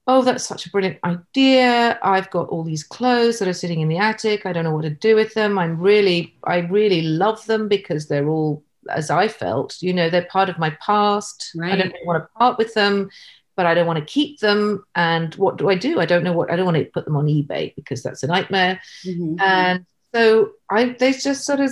Oh, 0.07 0.23
that's 0.23 0.43
such 0.43 0.65
a 0.65 0.71
brilliant 0.71 0.97
idea. 1.03 1.99
I've 2.01 2.31
got 2.31 2.49
all 2.49 2.63
these 2.63 2.83
clothes 2.83 3.37
that 3.37 3.47
are 3.47 3.53
sitting 3.53 3.81
in 3.81 3.89
the 3.89 3.99
attic. 3.99 4.45
I 4.45 4.53
don't 4.53 4.63
know 4.63 4.73
what 4.73 4.81
to 4.81 4.89
do 4.89 5.15
with 5.15 5.35
them. 5.35 5.59
I'm 5.59 5.79
really, 5.79 6.35
I 6.43 6.59
really 6.59 7.03
love 7.03 7.45
them 7.45 7.67
because 7.67 8.07
they're 8.07 8.27
all, 8.27 8.63
as 8.89 9.11
I 9.11 9.27
felt, 9.27 9.79
you 9.81 9.93
know, 9.93 10.09
they're 10.09 10.25
part 10.25 10.49
of 10.49 10.57
my 10.57 10.71
past. 10.83 11.51
Right. 11.55 11.73
I 11.73 11.75
don't 11.77 11.93
want 12.05 12.23
to 12.23 12.39
part 12.39 12.57
with 12.57 12.73
them 12.73 13.11
but 13.59 13.65
I 13.65 13.73
don't 13.73 13.87
want 13.87 13.99
to 13.99 14.05
keep 14.05 14.39
them. 14.39 14.85
And 14.95 15.35
what 15.35 15.57
do 15.57 15.69
I 15.69 15.75
do? 15.75 15.99
I 15.99 16.05
don't 16.05 16.23
know 16.23 16.31
what 16.31 16.49
I 16.49 16.55
don't 16.55 16.63
want 16.63 16.77
to 16.77 16.85
put 16.85 17.03
them 17.03 17.17
on 17.17 17.25
eBay 17.25 17.75
because 17.75 18.01
that's 18.01 18.23
a 18.23 18.27
nightmare. 18.27 18.79
Mm-hmm. 19.05 19.35
And 19.41 19.85
so 20.15 20.51
I 20.71 20.95
they 20.97 21.11
just 21.11 21.45
sort 21.45 21.59
of 21.59 21.69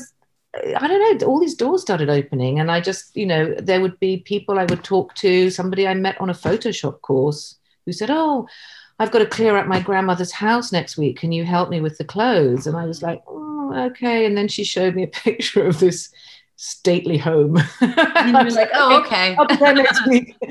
I 0.53 0.85
don't 0.85 1.21
know, 1.21 1.27
all 1.27 1.39
these 1.39 1.55
doors 1.55 1.81
started 1.81 2.09
opening, 2.09 2.59
and 2.59 2.69
I 2.69 2.81
just, 2.81 3.15
you 3.15 3.25
know, 3.25 3.53
there 3.53 3.79
would 3.79 3.97
be 4.01 4.17
people 4.17 4.59
I 4.59 4.65
would 4.65 4.83
talk 4.83 5.13
to, 5.15 5.49
somebody 5.49 5.87
I 5.87 5.93
met 5.93 6.19
on 6.19 6.29
a 6.29 6.33
Photoshop 6.33 6.99
course 6.99 7.55
who 7.85 7.93
said, 7.93 8.09
Oh, 8.11 8.49
I've 8.99 9.11
got 9.11 9.19
to 9.19 9.25
clear 9.25 9.55
out 9.55 9.69
my 9.69 9.79
grandmother's 9.79 10.33
house 10.33 10.73
next 10.73 10.97
week. 10.97 11.17
Can 11.19 11.31
you 11.31 11.45
help 11.45 11.69
me 11.69 11.79
with 11.79 11.97
the 11.97 12.03
clothes? 12.03 12.67
And 12.67 12.75
I 12.75 12.83
was 12.83 13.01
like, 13.01 13.23
Oh, 13.27 13.73
okay. 13.91 14.25
And 14.25 14.35
then 14.35 14.49
she 14.49 14.65
showed 14.65 14.93
me 14.93 15.03
a 15.03 15.07
picture 15.25 15.65
of 15.65 15.79
this 15.79 16.09
stately 16.57 17.17
home. 17.17 17.57
And 17.81 18.35
you 18.35 18.43
were 18.43 18.51
like, 18.51 18.71
oh, 18.73 18.99
okay. 19.01 19.37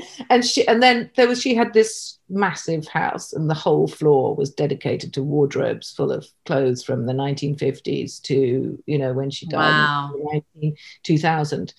And 0.29 0.43
she 0.43 0.67
and 0.67 0.81
then 0.81 1.11
there 1.15 1.27
was 1.27 1.41
she 1.41 1.53
had 1.53 1.73
this 1.73 2.17
massive 2.29 2.87
house 2.87 3.33
and 3.33 3.49
the 3.49 3.53
whole 3.53 3.87
floor 3.87 4.35
was 4.35 4.49
dedicated 4.49 5.13
to 5.13 5.23
wardrobes 5.23 5.91
full 5.91 6.11
of 6.11 6.25
clothes 6.45 6.83
from 6.83 7.05
the 7.05 7.13
1950s 7.13 8.21
to, 8.23 8.81
you 8.85 8.97
know, 8.97 9.13
when 9.13 9.29
she 9.29 9.45
died 9.47 9.69
wow. 9.69 10.11
in 10.33 10.43
19, 10.61 10.77
2000. 11.03 11.73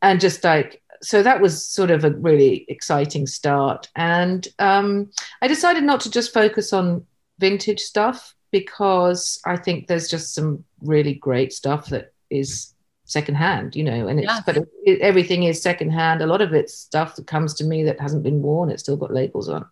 And 0.00 0.20
just 0.20 0.42
like 0.42 0.82
so 1.02 1.22
that 1.22 1.40
was 1.40 1.66
sort 1.66 1.90
of 1.90 2.04
a 2.04 2.10
really 2.10 2.64
exciting 2.68 3.26
start. 3.26 3.88
And 3.96 4.46
um, 4.58 5.10
I 5.42 5.48
decided 5.48 5.84
not 5.84 6.00
to 6.00 6.10
just 6.10 6.32
focus 6.32 6.72
on 6.72 7.04
vintage 7.38 7.80
stuff 7.80 8.34
because 8.50 9.40
I 9.44 9.56
think 9.56 9.86
there's 9.86 10.08
just 10.08 10.34
some 10.34 10.64
really 10.80 11.14
great 11.14 11.52
stuff 11.52 11.88
that 11.88 12.12
is 12.30 12.71
secondhand, 13.12 13.76
you 13.76 13.84
know, 13.84 14.08
and 14.08 14.20
it's, 14.20 14.40
but 14.46 14.56
it, 14.56 14.68
it, 14.84 15.00
everything 15.00 15.42
is 15.44 15.62
secondhand. 15.62 16.22
A 16.22 16.26
lot 16.26 16.40
of 16.40 16.52
it's 16.52 16.74
stuff 16.74 17.16
that 17.16 17.26
comes 17.26 17.54
to 17.54 17.64
me 17.64 17.84
that 17.84 18.00
hasn't 18.00 18.22
been 18.22 18.42
worn. 18.42 18.70
It's 18.70 18.82
still 18.82 18.96
got 18.96 19.12
labels 19.12 19.48
on. 19.48 19.66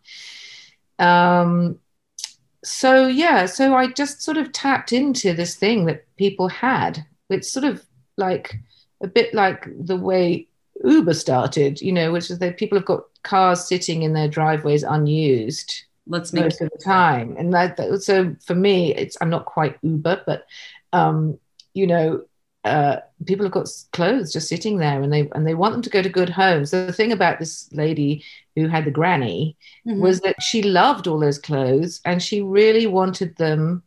Um, 0.99 1.78
so 2.62 3.06
yeah, 3.06 3.47
so 3.47 3.75
I 3.75 3.88
just 3.88 4.23
sort 4.23 4.37
of 4.37 4.52
tapped 4.52 4.92
into 4.92 5.32
this 5.32 5.56
thing 5.56 5.87
that 5.87 6.04
people 6.16 6.49
had. 6.49 7.04
It's 7.30 7.50
sort 7.50 7.64
of 7.64 7.85
like 8.16 8.56
a 9.00 9.06
bit 9.06 9.32
like 9.32 9.66
the 9.78 9.97
way 9.97 10.49
Uber 10.85 11.14
started, 11.14 11.80
you 11.80 11.92
know, 11.92 12.12
which 12.12 12.30
is 12.30 12.38
that 12.38 12.59
people 12.59 12.78
have 12.78 12.87
got 12.87 13.04
cars 13.23 13.66
sitting 13.66 14.02
in 14.02 14.12
their 14.12 14.28
driveways 14.28 14.82
unused. 14.82 15.85
Let's 16.06 16.32
make 16.32 16.44
most 16.44 16.61
of 16.61 16.70
the 16.70 16.78
time, 16.78 17.37
and 17.38 17.52
that, 17.54 17.76
that 17.76 18.02
so 18.02 18.35
for 18.44 18.54
me, 18.54 18.94
it's 18.94 19.16
I'm 19.20 19.30
not 19.30 19.44
quite 19.44 19.78
Uber, 19.82 20.23
but 20.26 20.44
um, 20.92 21.38
you 21.73 21.87
know, 21.87 22.25
uh, 22.64 22.97
people 23.26 23.47
have 23.47 23.52
got 23.52 23.69
clothes 23.93 24.33
just 24.33 24.49
sitting 24.49 24.76
there 24.76 25.00
and 25.00 25.12
they 25.12 25.29
and 25.35 25.47
they 25.47 25.55
want 25.55 25.73
them 25.73 25.83
to 25.83 25.90
go 25.90 26.02
to 26.02 26.09
good 26.09 26.29
homes. 26.29 26.71
The 26.71 26.93
thing 26.93 27.12
about 27.12 27.38
this 27.38 27.73
lady 27.73 28.23
who 28.55 28.69
had 28.69 28.85
the 28.85 28.90
granny 28.90 29.57
mm-hmm. 29.87 30.00
was 30.00 30.21
that 30.21 30.43
she 30.43 30.62
loved 30.62 31.07
all 31.07 31.19
those 31.19 31.38
clothes 31.38 32.00
and 32.05 32.23
she 32.23 32.43
really 32.43 32.87
wanted 32.87 33.37
them 33.37 33.83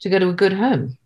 to 0.00 0.08
go 0.08 0.18
to 0.18 0.30
a 0.30 0.34
good 0.34 0.52
home. 0.52 0.98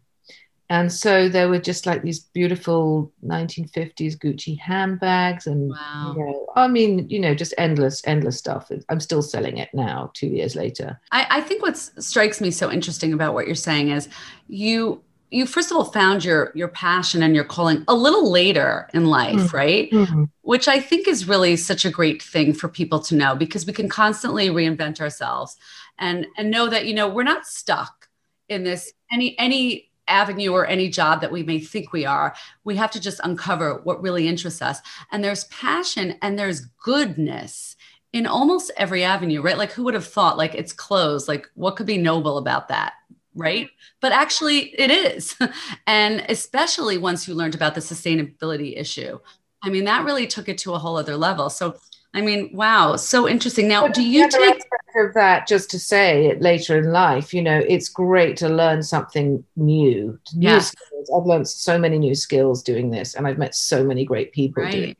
And 0.70 0.90
so 0.90 1.28
there 1.28 1.50
were 1.50 1.58
just 1.58 1.84
like 1.84 2.00
these 2.00 2.20
beautiful 2.20 3.12
1950s 3.22 4.16
Gucci 4.16 4.58
handbags, 4.58 5.46
and 5.46 5.68
wow. 5.68 6.14
you 6.16 6.24
know, 6.24 6.46
I 6.56 6.66
mean, 6.66 7.10
you 7.10 7.20
know, 7.20 7.34
just 7.34 7.52
endless, 7.58 8.00
endless 8.06 8.38
stuff. 8.38 8.70
I'm 8.88 9.00
still 9.00 9.20
selling 9.20 9.58
it 9.58 9.68
now, 9.74 10.10
two 10.14 10.28
years 10.28 10.56
later. 10.56 10.98
I, 11.10 11.26
I 11.28 11.40
think 11.42 11.60
what 11.60 11.76
strikes 11.76 12.40
me 12.40 12.50
so 12.50 12.72
interesting 12.72 13.12
about 13.12 13.34
what 13.34 13.44
you're 13.44 13.54
saying 13.54 13.90
is 13.90 14.08
you 14.48 15.02
you 15.32 15.46
first 15.46 15.70
of 15.70 15.76
all 15.76 15.84
found 15.84 16.24
your 16.24 16.52
your 16.54 16.68
passion 16.68 17.22
and 17.22 17.34
your 17.34 17.44
calling 17.44 17.84
a 17.88 17.94
little 17.94 18.30
later 18.30 18.88
in 18.94 19.06
life 19.06 19.34
mm-hmm. 19.34 19.56
right? 19.56 19.90
Mm-hmm. 19.90 20.24
which 20.42 20.68
i 20.68 20.78
think 20.78 21.08
is 21.08 21.28
really 21.28 21.56
such 21.56 21.84
a 21.84 21.90
great 21.90 22.22
thing 22.22 22.52
for 22.52 22.68
people 22.68 23.00
to 23.00 23.14
know 23.14 23.34
because 23.34 23.66
we 23.66 23.72
can 23.72 23.88
constantly 23.88 24.48
reinvent 24.48 25.00
ourselves 25.00 25.56
and 25.98 26.26
and 26.36 26.50
know 26.50 26.68
that 26.68 26.86
you 26.86 26.94
know 26.94 27.08
we're 27.08 27.22
not 27.22 27.46
stuck 27.46 28.08
in 28.48 28.64
this 28.64 28.92
any 29.10 29.38
any 29.38 29.88
avenue 30.08 30.52
or 30.52 30.66
any 30.66 30.88
job 30.88 31.20
that 31.20 31.32
we 31.32 31.42
may 31.42 31.58
think 31.58 31.92
we 31.92 32.04
are. 32.04 32.34
We 32.64 32.76
have 32.76 32.90
to 32.90 33.00
just 33.00 33.20
uncover 33.24 33.80
what 33.84 34.02
really 34.02 34.28
interests 34.28 34.60
us. 34.60 34.80
And 35.10 35.22
there's 35.22 35.44
passion 35.44 36.16
and 36.20 36.38
there's 36.38 36.60
goodness 36.60 37.76
in 38.12 38.26
almost 38.26 38.70
every 38.76 39.04
avenue 39.04 39.40
right? 39.40 39.56
Like 39.56 39.72
who 39.72 39.84
would 39.84 39.94
have 39.94 40.06
thought 40.06 40.36
like 40.36 40.54
it's 40.54 40.72
closed? 40.72 41.28
Like 41.28 41.48
what 41.54 41.76
could 41.76 41.86
be 41.86 41.98
noble 41.98 42.36
about 42.36 42.68
that 42.68 42.92
right? 43.34 43.70
But 44.00 44.12
actually, 44.12 44.74
it 44.78 44.90
is. 44.90 45.36
and 45.86 46.24
especially 46.28 46.98
once 46.98 47.26
you 47.26 47.34
learned 47.34 47.54
about 47.54 47.74
the 47.74 47.80
sustainability 47.80 48.78
issue. 48.78 49.18
I 49.62 49.70
mean, 49.70 49.84
that 49.84 50.04
really 50.04 50.26
took 50.26 50.48
it 50.48 50.58
to 50.58 50.74
a 50.74 50.78
whole 50.78 50.96
other 50.96 51.16
level. 51.16 51.48
So, 51.48 51.76
I 52.14 52.20
mean, 52.20 52.50
wow, 52.52 52.96
so 52.96 53.28
interesting. 53.28 53.68
Now, 53.68 53.82
but 53.82 53.94
do 53.94 54.02
you 54.02 54.28
take 54.28 54.60
of 54.96 55.14
that 55.14 55.46
just 55.46 55.70
to 55.70 55.78
say 55.78 56.26
it 56.26 56.42
later 56.42 56.76
in 56.78 56.92
life? 56.92 57.32
You 57.32 57.42
know, 57.42 57.58
it's 57.58 57.88
great 57.88 58.36
to 58.38 58.48
learn 58.48 58.82
something 58.82 59.44
new. 59.56 60.18
new 60.34 60.48
yeah. 60.48 60.58
skills. 60.58 61.10
I've 61.16 61.26
learned 61.26 61.48
so 61.48 61.78
many 61.78 61.98
new 61.98 62.14
skills 62.14 62.62
doing 62.62 62.90
this, 62.90 63.14
and 63.14 63.26
I've 63.26 63.38
met 63.38 63.54
so 63.54 63.84
many 63.84 64.04
great 64.04 64.32
people 64.32 64.64
right. 64.64 64.72
doing. 64.72 64.90
It. 64.90 64.98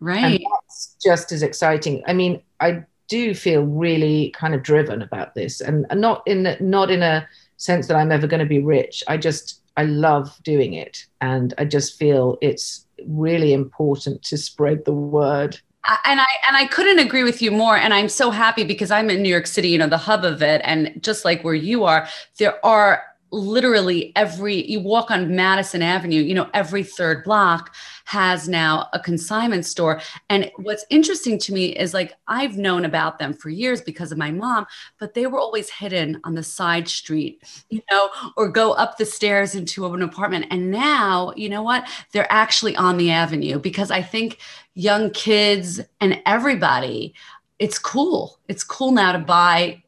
Right. 0.00 0.24
And 0.24 0.38
that's 0.38 0.96
just 1.02 1.32
as 1.32 1.42
exciting. 1.42 2.02
I 2.06 2.12
mean, 2.12 2.42
I 2.60 2.84
do 3.08 3.34
feel 3.34 3.62
really 3.62 4.30
kind 4.30 4.54
of 4.54 4.62
driven 4.62 5.02
about 5.02 5.34
this, 5.34 5.60
and, 5.60 5.86
and 5.90 6.00
not 6.00 6.22
in 6.26 6.56
not 6.60 6.90
in 6.90 7.02
a 7.02 7.28
sense 7.56 7.86
that 7.86 7.96
I'm 7.96 8.12
ever 8.12 8.26
going 8.26 8.40
to 8.40 8.46
be 8.46 8.60
rich. 8.60 9.02
I 9.08 9.16
just, 9.16 9.62
I 9.76 9.84
love 9.84 10.38
doing 10.42 10.74
it. 10.74 11.06
And 11.20 11.54
I 11.58 11.64
just 11.64 11.98
feel 11.98 12.38
it's 12.40 12.86
really 13.06 13.52
important 13.52 14.22
to 14.24 14.36
spread 14.36 14.84
the 14.84 14.92
word. 14.92 15.60
And 16.04 16.20
I 16.20 16.26
and 16.48 16.56
I 16.56 16.66
couldn't 16.66 16.98
agree 16.98 17.22
with 17.22 17.40
you 17.40 17.52
more. 17.52 17.76
And 17.76 17.94
I'm 17.94 18.08
so 18.08 18.30
happy 18.30 18.64
because 18.64 18.90
I'm 18.90 19.08
in 19.08 19.22
New 19.22 19.28
York 19.28 19.46
City, 19.46 19.68
you 19.68 19.78
know, 19.78 19.88
the 19.88 19.96
hub 19.96 20.24
of 20.24 20.42
it. 20.42 20.60
And 20.64 21.00
just 21.00 21.24
like 21.24 21.44
where 21.44 21.54
you 21.54 21.84
are, 21.84 22.08
there 22.38 22.64
are 22.66 23.04
literally 23.30 24.12
every 24.16 24.68
you 24.68 24.80
walk 24.80 25.10
on 25.10 25.36
Madison 25.36 25.82
Avenue, 25.82 26.20
you 26.20 26.34
know, 26.34 26.50
every 26.54 26.82
third 26.82 27.22
block 27.22 27.74
has 28.06 28.48
now 28.48 28.88
a 28.92 29.00
consignment 29.00 29.66
store. 29.66 30.00
And 30.30 30.50
what's 30.56 30.86
interesting 30.90 31.38
to 31.40 31.52
me 31.52 31.66
is 31.76 31.92
like 31.92 32.14
I've 32.28 32.56
known 32.56 32.84
about 32.84 33.18
them 33.18 33.34
for 33.34 33.50
years 33.50 33.80
because 33.80 34.12
of 34.12 34.18
my 34.18 34.30
mom, 34.30 34.66
but 34.98 35.14
they 35.14 35.26
were 35.26 35.38
always 35.38 35.68
hidden 35.68 36.20
on 36.24 36.34
the 36.34 36.42
side 36.42 36.88
street, 36.88 37.42
you 37.68 37.82
know, 37.90 38.08
or 38.36 38.48
go 38.48 38.72
up 38.72 38.96
the 38.96 39.04
stairs 39.04 39.54
into 39.54 39.86
an 39.86 40.02
apartment. 40.02 40.46
And 40.50 40.70
now, 40.70 41.32
you 41.36 41.48
know 41.48 41.62
what? 41.62 41.88
They're 42.12 42.32
actually 42.32 42.76
on 42.76 42.96
the 42.96 43.10
avenue 43.10 43.58
because 43.58 43.90
I 43.90 44.02
think 44.02 44.38
young 44.74 45.10
kids 45.10 45.80
and 46.00 46.22
everybody 46.26 47.14
it's 47.58 47.78
cool. 47.78 48.38
It's 48.48 48.64
cool 48.64 48.92
now 48.92 49.12
to 49.12 49.18
buy 49.18 49.82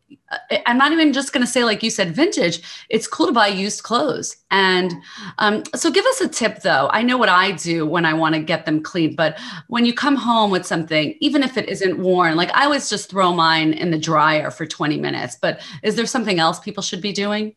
I'm 0.67 0.79
not 0.79 0.93
even 0.93 1.13
just 1.13 1.33
going 1.33 1.45
to 1.45 1.51
say, 1.51 1.65
like 1.65 1.83
you 1.83 1.91
said, 1.91 2.15
vintage. 2.15 2.63
It's 2.89 3.07
cool 3.07 3.27
to 3.27 3.33
buy 3.33 3.49
used 3.49 3.83
clothes. 3.83 4.37
And 4.51 4.93
um, 5.39 5.63
so, 5.75 5.91
give 5.91 6.05
us 6.07 6.21
a 6.21 6.29
tip 6.29 6.63
though. 6.63 6.89
I 6.93 7.03
know 7.03 7.19
what 7.19 7.29
I 7.29 7.53
do 7.53 7.87
when 7.87 8.05
I 8.05 8.15
want 8.15 8.35
to 8.35 8.41
get 8.41 8.65
them 8.67 8.83
clean, 8.83 9.15
but 9.17 9.39
when 9.69 9.85
you 9.85 9.93
come 9.93 10.17
home 10.17 10.51
with 10.51 10.67
something, 10.67 11.15
even 11.21 11.43
if 11.43 11.57
it 11.57 11.69
isn't 11.69 11.99
worn, 11.99 12.37
like 12.37 12.55
I 12.55 12.65
always 12.65 12.89
just 12.89 13.11
throw 13.11 13.33
mine 13.33 13.73
in 13.73 13.91
the 13.91 13.99
dryer 13.99 14.51
for 14.51 14.67
20 14.67 14.99
minutes. 14.99 15.37
But 15.41 15.61
is 15.83 15.97
there 15.97 16.07
something 16.07 16.39
else 16.39 16.59
people 16.59 16.83
should 16.83 17.03
be 17.03 17.13
doing? 17.13 17.55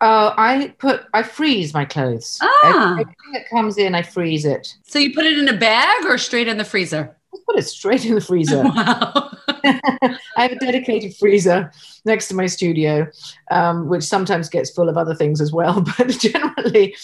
Uh, 0.00 0.32
I 0.36 0.74
put 0.78 1.02
I 1.12 1.22
freeze 1.22 1.74
my 1.74 1.84
clothes. 1.84 2.38
Ah. 2.40 2.92
Everything 2.92 3.32
that 3.34 3.48
comes 3.50 3.76
in, 3.76 3.94
I 3.94 4.02
freeze 4.02 4.46
it. 4.46 4.74
So 4.82 4.98
you 4.98 5.12
put 5.12 5.26
it 5.26 5.38
in 5.38 5.48
a 5.48 5.56
bag 5.56 6.06
or 6.06 6.16
straight 6.16 6.48
in 6.48 6.56
the 6.56 6.64
freezer? 6.64 7.16
Put 7.50 7.58
it 7.58 7.66
straight 7.66 8.04
in 8.04 8.14
the 8.14 8.20
freezer. 8.20 8.62
Wow. 8.74 9.30
I 9.64 10.42
have 10.42 10.52
a 10.52 10.56
dedicated 10.56 11.14
freezer 11.16 11.72
next 12.04 12.28
to 12.28 12.34
my 12.34 12.46
studio, 12.46 13.08
um, 13.50 13.88
which 13.88 14.04
sometimes 14.04 14.48
gets 14.48 14.70
full 14.70 14.88
of 14.88 14.96
other 14.96 15.14
things 15.14 15.40
as 15.40 15.52
well. 15.52 15.84
But 15.98 16.08
generally, 16.08 16.94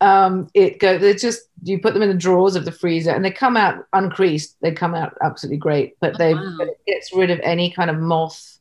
um, 0.00 0.48
it 0.52 0.78
go. 0.78 0.98
They 0.98 1.14
just 1.14 1.42
you 1.62 1.78
put 1.78 1.94
them 1.94 2.02
in 2.02 2.08
the 2.08 2.14
drawers 2.14 2.56
of 2.56 2.64
the 2.64 2.72
freezer, 2.72 3.12
and 3.12 3.24
they 3.24 3.30
come 3.30 3.56
out 3.56 3.86
uncreased. 3.92 4.56
They 4.60 4.72
come 4.72 4.94
out 4.94 5.16
absolutely 5.22 5.58
great. 5.58 5.96
But 6.00 6.18
they 6.18 6.34
oh, 6.34 6.36
wow. 6.36 6.66
it 6.66 6.80
gets 6.86 7.14
rid 7.14 7.30
of 7.30 7.40
any 7.40 7.70
kind 7.70 7.88
of 7.90 7.98
moth, 7.98 8.58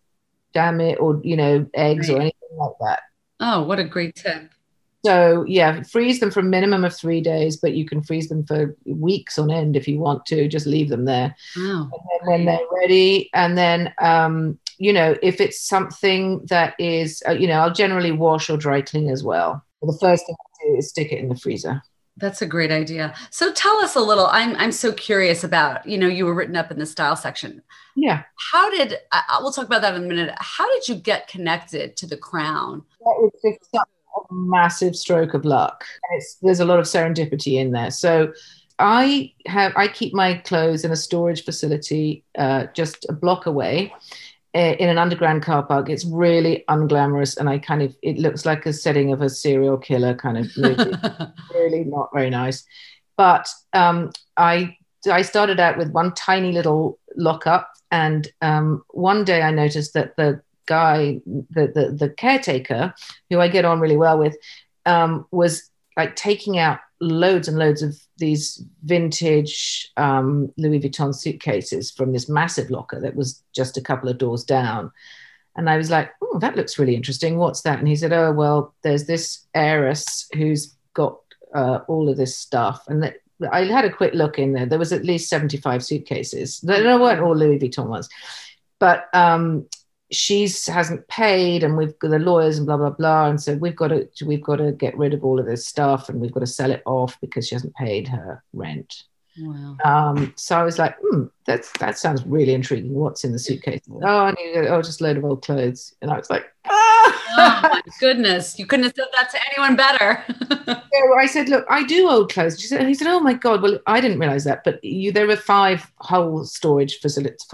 damn 0.53 0.79
it, 0.79 0.99
or 0.99 1.19
you 1.23 1.35
know 1.35 1.65
eggs 1.73 2.09
right. 2.09 2.17
or 2.17 2.21
anything 2.21 2.57
like 2.57 2.75
that. 2.79 3.01
Oh, 3.39 3.63
what 3.63 3.79
a 3.79 3.83
great 3.83 4.15
tip! 4.15 4.51
So 5.03 5.45
yeah, 5.47 5.81
freeze 5.83 6.19
them 6.19 6.31
for 6.31 6.41
a 6.41 6.43
minimum 6.43 6.85
of 6.85 6.95
three 6.95 7.21
days, 7.21 7.57
but 7.57 7.73
you 7.73 7.85
can 7.85 8.03
freeze 8.03 8.29
them 8.29 8.45
for 8.45 8.75
weeks 8.85 9.39
on 9.39 9.49
end 9.49 9.75
if 9.75 9.87
you 9.87 9.99
want 9.99 10.25
to. 10.27 10.47
Just 10.47 10.67
leave 10.67 10.89
them 10.89 11.05
there. 11.05 11.35
Wow. 11.57 11.89
And 11.91 11.91
then 11.91 12.29
when 12.29 12.45
they're 12.45 12.67
ready, 12.71 13.29
and 13.33 13.57
then 13.57 13.93
um, 13.99 14.59
you 14.77 14.93
know 14.93 15.15
if 15.23 15.41
it's 15.41 15.59
something 15.59 16.45
that 16.45 16.75
is, 16.79 17.23
uh, 17.27 17.31
you 17.31 17.47
know, 17.47 17.59
I'll 17.59 17.73
generally 17.73 18.11
wash 18.11 18.49
or 18.49 18.57
dry 18.57 18.81
clean 18.81 19.09
as 19.09 19.23
well. 19.23 19.63
But 19.81 19.87
the 19.87 19.97
first 19.99 20.25
thing 20.25 20.35
I 20.39 20.67
do 20.67 20.77
is 20.77 20.89
stick 20.89 21.11
it 21.11 21.19
in 21.19 21.29
the 21.29 21.35
freezer. 21.35 21.81
That's 22.17 22.41
a 22.41 22.45
great 22.45 22.71
idea. 22.71 23.15
So 23.31 23.51
tell 23.51 23.77
us 23.77 23.95
a 23.95 24.01
little. 24.01 24.27
I'm 24.27 24.55
I'm 24.57 24.71
so 24.71 24.91
curious 24.93 25.43
about. 25.43 25.87
You 25.87 25.97
know, 25.97 26.07
you 26.07 26.25
were 26.25 26.35
written 26.35 26.55
up 26.55 26.69
in 26.69 26.77
the 26.77 26.85
style 26.85 27.15
section. 27.15 27.63
Yeah. 27.95 28.23
How 28.51 28.69
did? 28.69 28.97
Uh, 29.11 29.21
we'll 29.39 29.51
talk 29.51 29.65
about 29.65 29.81
that 29.81 29.95
in 29.95 30.03
a 30.03 30.07
minute. 30.07 30.35
How 30.37 30.69
did 30.75 30.87
you 30.87 30.95
get 30.95 31.27
connected 31.27 31.97
to 31.97 32.05
the 32.05 32.17
crown? 32.17 32.83
That 32.99 33.15
was 33.17 33.31
just 33.43 33.67
a 33.73 33.79
massive 34.31 34.95
stroke 34.95 35.33
of 35.33 35.45
luck. 35.45 35.83
It's, 36.11 36.35
there's 36.41 36.59
a 36.59 36.65
lot 36.65 36.79
of 36.79 36.85
serendipity 36.85 37.59
in 37.59 37.71
there. 37.71 37.91
So 37.91 38.33
I 38.79 39.33
have 39.45 39.73
I 39.75 39.87
keep 39.87 40.13
my 40.13 40.35
clothes 40.35 40.83
in 40.83 40.91
a 40.91 40.95
storage 40.95 41.45
facility 41.45 42.23
uh, 42.37 42.65
just 42.73 43.05
a 43.09 43.13
block 43.13 43.45
away 43.45 43.93
uh, 44.55 44.75
in 44.79 44.89
an 44.89 44.97
underground 44.97 45.43
car 45.43 45.63
park. 45.63 45.89
It's 45.89 46.05
really 46.05 46.63
unglamorous, 46.67 47.37
and 47.37 47.47
I 47.47 47.59
kind 47.59 47.81
of 47.83 47.95
it 48.01 48.17
looks 48.17 48.45
like 48.45 48.65
a 48.65 48.73
setting 48.73 49.13
of 49.13 49.21
a 49.21 49.29
serial 49.29 49.77
killer 49.77 50.15
kind 50.15 50.37
of 50.37 50.57
movie. 50.57 50.91
really 51.53 51.83
not 51.83 52.09
very 52.13 52.29
nice. 52.29 52.65
But 53.17 53.47
um, 53.73 54.11
I 54.37 54.75
I 55.09 55.21
started 55.21 55.59
out 55.59 55.77
with 55.77 55.91
one 55.91 56.13
tiny 56.15 56.51
little 56.51 56.99
lockup, 57.15 57.71
and 57.91 58.27
um, 58.41 58.83
one 58.89 59.23
day 59.23 59.43
I 59.43 59.51
noticed 59.51 59.93
that 59.93 60.15
the 60.17 60.41
guy, 60.71 61.19
the, 61.25 61.67
the, 61.67 61.95
the 61.99 62.09
caretaker, 62.09 62.93
who 63.29 63.41
I 63.41 63.49
get 63.49 63.65
on 63.65 63.81
really 63.81 63.97
well 63.97 64.17
with, 64.17 64.37
um, 64.85 65.25
was 65.31 65.69
like 65.97 66.15
taking 66.15 66.57
out 66.57 66.79
loads 67.01 67.49
and 67.49 67.57
loads 67.57 67.81
of 67.81 67.99
these 68.17 68.63
vintage 68.83 69.91
um, 69.97 70.53
Louis 70.57 70.79
Vuitton 70.79 71.13
suitcases 71.13 71.91
from 71.91 72.13
this 72.13 72.29
massive 72.29 72.69
locker 72.69 73.01
that 73.01 73.15
was 73.15 73.43
just 73.53 73.75
a 73.75 73.81
couple 73.81 74.07
of 74.07 74.17
doors 74.17 74.45
down. 74.45 74.91
And 75.57 75.69
I 75.69 75.75
was 75.75 75.91
like, 75.91 76.09
oh, 76.21 76.39
that 76.39 76.55
looks 76.55 76.79
really 76.79 76.95
interesting. 76.95 77.37
What's 77.37 77.63
that? 77.63 77.79
And 77.79 77.87
he 77.89 77.97
said, 77.97 78.13
oh, 78.13 78.31
well, 78.31 78.73
there's 78.81 79.07
this 79.07 79.45
heiress 79.53 80.29
who's 80.33 80.73
got 80.93 81.19
uh, 81.53 81.79
all 81.89 82.07
of 82.07 82.15
this 82.15 82.37
stuff. 82.37 82.85
And 82.87 83.03
that, 83.03 83.15
I 83.51 83.65
had 83.65 83.83
a 83.83 83.91
quick 83.91 84.13
look 84.13 84.39
in 84.39 84.53
there. 84.53 84.65
There 84.65 84.79
was 84.79 84.93
at 84.93 85.03
least 85.03 85.29
75 85.29 85.83
suitcases. 85.83 86.61
There 86.61 86.97
weren't 86.97 87.19
all 87.19 87.35
Louis 87.35 87.59
Vuitton 87.59 87.87
ones. 87.87 88.07
But 88.79 89.09
um, 89.13 89.67
she's 90.11 90.67
hasn't 90.67 91.07
paid 91.07 91.63
and 91.63 91.77
we've 91.77 91.97
got 91.99 92.11
the 92.11 92.19
lawyers 92.19 92.57
and 92.57 92.67
blah 92.67 92.77
blah 92.77 92.89
blah. 92.89 93.29
And 93.29 93.41
so 93.41 93.55
we've 93.55 93.75
got 93.75 93.89
to 93.89 94.07
we've 94.25 94.43
got 94.43 94.57
to 94.57 94.71
get 94.71 94.97
rid 94.97 95.13
of 95.13 95.23
all 95.23 95.39
of 95.39 95.45
this 95.45 95.65
stuff 95.65 96.09
and 96.09 96.19
we've 96.19 96.31
got 96.31 96.41
to 96.41 96.47
sell 96.47 96.71
it 96.71 96.83
off 96.85 97.19
because 97.21 97.47
she 97.47 97.55
hasn't 97.55 97.75
paid 97.75 98.07
her 98.07 98.43
rent. 98.53 99.03
Wow. 99.39 99.77
um, 99.85 100.33
so 100.35 100.57
i 100.59 100.63
was 100.63 100.77
like 100.77 100.97
hmm, 101.01 101.23
that's 101.45 101.71
that 101.79 101.97
sounds 101.97 102.25
really 102.25 102.53
intriguing. 102.53 102.93
What's 102.93 103.23
in 103.23 103.31
the 103.31 103.39
suitcase? 103.39 103.79
Oh 103.89 104.05
i 104.05 104.31
need 104.31 104.67
oh 104.67 104.81
just 104.81 104.99
a 104.99 105.05
load 105.05 105.17
of 105.17 105.23
old 105.23 105.41
clothes. 105.41 105.95
And 106.01 106.11
i 106.11 106.17
was 106.17 106.29
like 106.29 106.43
ah! 106.65 106.69
oh 106.73 107.59
my 107.63 107.81
goodness. 108.01 108.59
You 108.59 108.65
couldn't 108.65 108.83
have 108.83 108.93
said 108.95 109.07
that 109.13 109.29
to 109.31 109.39
anyone 109.51 109.75
better. 109.75 110.23
So 110.93 111.17
i 111.17 111.25
said 111.25 111.49
look 111.49 111.65
i 111.69 111.83
do 111.83 112.09
old 112.09 112.31
clothes. 112.31 112.59
She 112.59 112.67
said, 112.67 112.85
he 112.87 112.93
said 112.93 113.07
oh 113.07 113.21
my 113.21 113.33
god. 113.33 113.61
Well 113.61 113.79
i 113.87 114.01
didn't 114.01 114.19
realize 114.19 114.43
that 114.43 114.63
but 114.65 114.83
you 114.83 115.11
there 115.11 115.27
were 115.27 115.37
five 115.37 115.89
whole 115.97 116.43
storage 116.43 116.99
facilities 116.99 117.47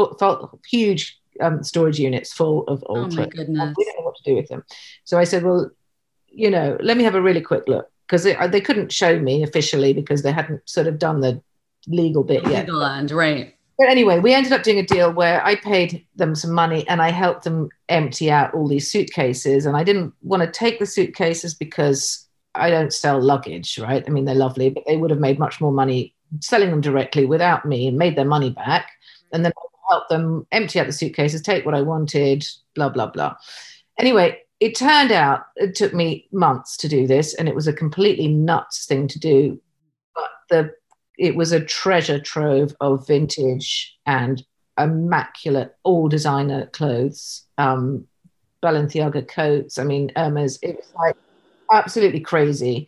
huge 0.65 1.19
um, 1.41 1.63
storage 1.63 1.99
units 1.99 2.33
full 2.33 2.63
of 2.67 2.83
old 2.87 3.13
oh 3.13 3.15
clothes. 3.15 3.33
Goodness. 3.33 3.75
We 3.77 3.85
don't 3.85 3.99
know 3.99 4.05
what 4.05 4.15
to 4.15 4.23
do 4.23 4.35
with 4.35 4.47
them. 4.47 4.63
So 5.03 5.17
I 5.17 5.23
said, 5.23 5.43
well, 5.43 5.69
you 6.27 6.49
know, 6.49 6.77
let 6.81 6.97
me 6.97 7.03
have 7.03 7.15
a 7.15 7.21
really 7.21 7.41
quick 7.41 7.67
look. 7.67 7.89
because 8.07 8.23
they, 8.23 8.35
they 8.47 8.61
couldn't 8.61 8.91
show 8.91 9.19
me 9.19 9.43
officially 9.43 9.93
because 9.93 10.23
they 10.23 10.31
hadn't 10.31 10.67
sort 10.67 10.87
of 10.87 10.97
done 10.97 11.19
the 11.19 11.41
legal 11.87 12.23
bit 12.23 12.43
yet. 12.47 12.65
Legal 12.65 12.83
end, 12.83 13.11
right. 13.11 13.53
But 13.77 13.89
anyway, 13.89 14.19
we 14.19 14.33
ended 14.33 14.53
up 14.53 14.63
doing 14.63 14.79
a 14.79 14.85
deal 14.85 15.13
where 15.13 15.45
I 15.45 15.55
paid 15.55 16.05
them 16.15 16.33
some 16.33 16.51
money 16.51 16.87
and 16.87 17.01
I 17.01 17.11
helped 17.11 17.43
them 17.43 17.69
empty 17.89 18.31
out 18.31 18.53
all 18.53 18.67
these 18.67 18.89
suitcases. 18.89 19.65
And 19.65 19.77
I 19.77 19.83
didn't 19.83 20.13
want 20.23 20.41
to 20.41 20.49
take 20.49 20.79
the 20.79 20.85
suitcases 20.85 21.53
because 21.53 22.27
I 22.55 22.69
don't 22.71 22.93
sell 22.93 23.21
luggage, 23.21 23.77
right? 23.77 24.03
I 24.07 24.09
mean, 24.09 24.25
they're 24.25 24.33
lovely, 24.33 24.69
but 24.69 24.83
they 24.87 24.97
would 24.97 25.11
have 25.11 25.19
made 25.19 25.37
much 25.37 25.61
more 25.61 25.71
money 25.71 26.15
selling 26.41 26.71
them 26.71 26.81
directly 26.81 27.25
without 27.25 27.65
me 27.65 27.87
and 27.87 27.97
made 27.97 28.15
their 28.15 28.25
money 28.25 28.49
back. 28.49 28.89
And 29.31 29.45
then 29.45 29.51
help 29.89 30.07
them 30.09 30.45
empty 30.51 30.79
out 30.79 30.87
the 30.87 30.93
suitcases, 30.93 31.41
take 31.41 31.65
what 31.65 31.75
I 31.75 31.81
wanted, 31.81 32.45
blah, 32.75 32.89
blah, 32.89 33.07
blah. 33.07 33.35
Anyway, 33.97 34.39
it 34.59 34.75
turned 34.75 35.11
out 35.11 35.45
it 35.55 35.75
took 35.75 35.93
me 35.93 36.27
months 36.31 36.77
to 36.77 36.87
do 36.87 37.07
this 37.07 37.33
and 37.33 37.47
it 37.47 37.55
was 37.55 37.67
a 37.67 37.73
completely 37.73 38.27
nuts 38.27 38.85
thing 38.85 39.07
to 39.07 39.19
do. 39.19 39.61
But 40.15 40.29
the 40.49 40.73
it 41.17 41.35
was 41.35 41.51
a 41.51 41.63
treasure 41.63 42.19
trove 42.19 42.75
of 42.79 43.07
vintage 43.07 43.97
and 44.05 44.43
immaculate 44.79 45.75
all 45.83 46.07
designer 46.07 46.67
clothes 46.67 47.43
um 47.57 48.05
balenciaga 48.61 49.27
coats 49.27 49.79
i 49.79 49.83
mean 49.83 50.11
Hermes 50.15 50.59
it 50.61 50.75
was 50.75 50.93
like 50.95 51.15
absolutely 51.71 52.19
crazy 52.19 52.87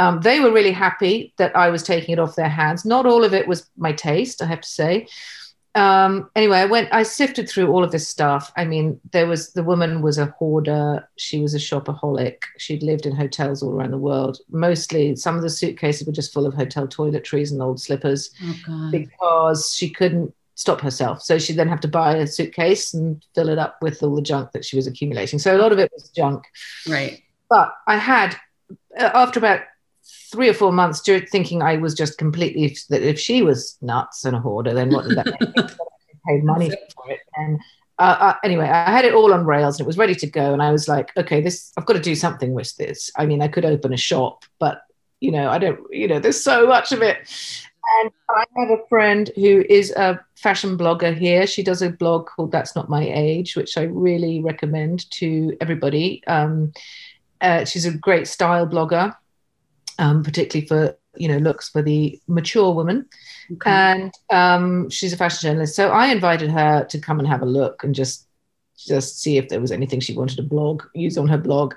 um, 0.00 0.20
they 0.20 0.38
were 0.38 0.52
really 0.52 0.72
happy 0.72 1.32
that 1.38 1.54
i 1.56 1.70
was 1.70 1.82
taking 1.82 2.12
it 2.12 2.18
off 2.18 2.36
their 2.36 2.48
hands 2.48 2.84
not 2.84 3.06
all 3.06 3.24
of 3.24 3.34
it 3.34 3.46
was 3.46 3.70
my 3.76 3.92
taste 3.92 4.42
i 4.42 4.46
have 4.46 4.60
to 4.60 4.68
say 4.68 5.06
um, 5.78 6.28
anyway, 6.34 6.58
I 6.58 6.64
went, 6.64 6.88
I 6.92 7.04
sifted 7.04 7.48
through 7.48 7.70
all 7.70 7.84
of 7.84 7.92
this 7.92 8.08
stuff. 8.08 8.52
I 8.56 8.64
mean, 8.64 9.00
there 9.12 9.28
was 9.28 9.52
the 9.52 9.62
woman 9.62 10.02
was 10.02 10.18
a 10.18 10.26
hoarder. 10.26 11.08
She 11.16 11.40
was 11.40 11.54
a 11.54 11.58
shopaholic. 11.58 12.42
She'd 12.58 12.82
lived 12.82 13.06
in 13.06 13.14
hotels 13.14 13.62
all 13.62 13.72
around 13.72 13.92
the 13.92 13.98
world. 13.98 14.38
Mostly, 14.50 15.14
some 15.14 15.36
of 15.36 15.42
the 15.42 15.50
suitcases 15.50 16.04
were 16.04 16.12
just 16.12 16.32
full 16.32 16.46
of 16.46 16.54
hotel 16.54 16.88
toiletries 16.88 17.52
and 17.52 17.62
old 17.62 17.80
slippers 17.80 18.30
Oh, 18.68 18.88
because 18.90 19.72
she 19.72 19.88
couldn't 19.88 20.34
stop 20.56 20.80
herself. 20.80 21.22
So 21.22 21.38
she'd 21.38 21.56
then 21.56 21.68
have 21.68 21.80
to 21.82 21.88
buy 21.88 22.16
a 22.16 22.26
suitcase 22.26 22.92
and 22.92 23.24
fill 23.36 23.48
it 23.48 23.58
up 23.58 23.76
with 23.80 24.02
all 24.02 24.16
the 24.16 24.22
junk 24.22 24.50
that 24.52 24.64
she 24.64 24.74
was 24.74 24.88
accumulating. 24.88 25.38
So 25.38 25.56
a 25.56 25.62
lot 25.62 25.70
of 25.70 25.78
it 25.78 25.92
was 25.94 26.10
junk. 26.10 26.44
Right. 26.88 27.22
But 27.48 27.72
I 27.86 27.96
had, 27.96 28.34
uh, 28.98 29.10
after 29.14 29.38
about 29.38 29.60
three 30.30 30.48
or 30.48 30.54
four 30.54 30.72
months 30.72 31.00
thinking 31.00 31.62
I 31.62 31.76
was 31.76 31.94
just 31.94 32.18
completely 32.18 32.76
that 32.90 33.02
if 33.02 33.18
she 33.18 33.42
was 33.42 33.78
nuts 33.80 34.24
and 34.24 34.36
a 34.36 34.40
hoarder, 34.40 34.74
then 34.74 34.90
what 34.90 35.08
did 35.08 35.18
that 35.18 35.26
mean? 35.26 35.54
paid 36.26 36.44
money 36.44 36.70
for 36.94 37.10
it. 37.10 37.20
And 37.36 37.60
uh, 37.98 38.16
uh, 38.20 38.34
anyway, 38.44 38.68
I 38.68 38.90
had 38.90 39.04
it 39.04 39.14
all 39.14 39.32
on 39.32 39.46
rails 39.46 39.76
and 39.76 39.84
it 39.84 39.86
was 39.86 39.98
ready 39.98 40.14
to 40.16 40.26
go. 40.26 40.52
And 40.52 40.62
I 40.62 40.70
was 40.70 40.88
like, 40.88 41.16
okay, 41.16 41.40
this 41.40 41.72
I've 41.76 41.86
got 41.86 41.94
to 41.94 42.00
do 42.00 42.14
something 42.14 42.52
with 42.52 42.76
this. 42.76 43.10
I 43.16 43.26
mean, 43.26 43.42
I 43.42 43.48
could 43.48 43.64
open 43.64 43.92
a 43.92 43.98
shop, 43.98 44.44
but 44.58 44.82
you 45.20 45.32
know, 45.32 45.48
I 45.48 45.58
don't. 45.58 45.80
You 45.90 46.06
know, 46.06 46.20
there's 46.20 46.42
so 46.42 46.66
much 46.66 46.92
of 46.92 47.02
it. 47.02 47.16
And 48.00 48.10
I 48.30 48.44
have 48.56 48.70
a 48.70 48.86
friend 48.88 49.30
who 49.34 49.64
is 49.68 49.90
a 49.92 50.20
fashion 50.36 50.76
blogger 50.76 51.16
here. 51.16 51.46
She 51.46 51.62
does 51.62 51.80
a 51.80 51.90
blog 51.90 52.26
called 52.26 52.52
That's 52.52 52.76
Not 52.76 52.90
My 52.90 53.02
Age, 53.02 53.56
which 53.56 53.78
I 53.78 53.84
really 53.84 54.42
recommend 54.42 55.10
to 55.12 55.56
everybody. 55.60 56.22
Um, 56.26 56.72
uh, 57.40 57.64
she's 57.64 57.86
a 57.86 57.92
great 57.92 58.28
style 58.28 58.66
blogger 58.66 59.16
um, 59.98 60.22
particularly 60.22 60.66
for 60.66 60.96
you 61.16 61.28
know 61.28 61.38
looks 61.38 61.68
for 61.68 61.82
the 61.82 62.20
mature 62.28 62.72
woman. 62.72 63.06
Okay. 63.52 63.70
And 63.70 64.12
um, 64.30 64.90
she's 64.90 65.12
a 65.12 65.16
fashion 65.16 65.48
journalist, 65.48 65.74
so 65.76 65.90
I 65.90 66.08
invited 66.08 66.50
her 66.50 66.84
to 66.84 66.98
come 66.98 67.18
and 67.18 67.28
have 67.28 67.42
a 67.42 67.46
look 67.46 67.84
and 67.84 67.94
just 67.94 68.26
just 68.76 69.20
see 69.20 69.38
if 69.38 69.48
there 69.48 69.60
was 69.60 69.72
anything 69.72 70.00
she 70.00 70.14
wanted 70.14 70.36
to 70.36 70.42
blog 70.42 70.84
use 70.94 71.18
on 71.18 71.28
her 71.28 71.38
blog. 71.38 71.74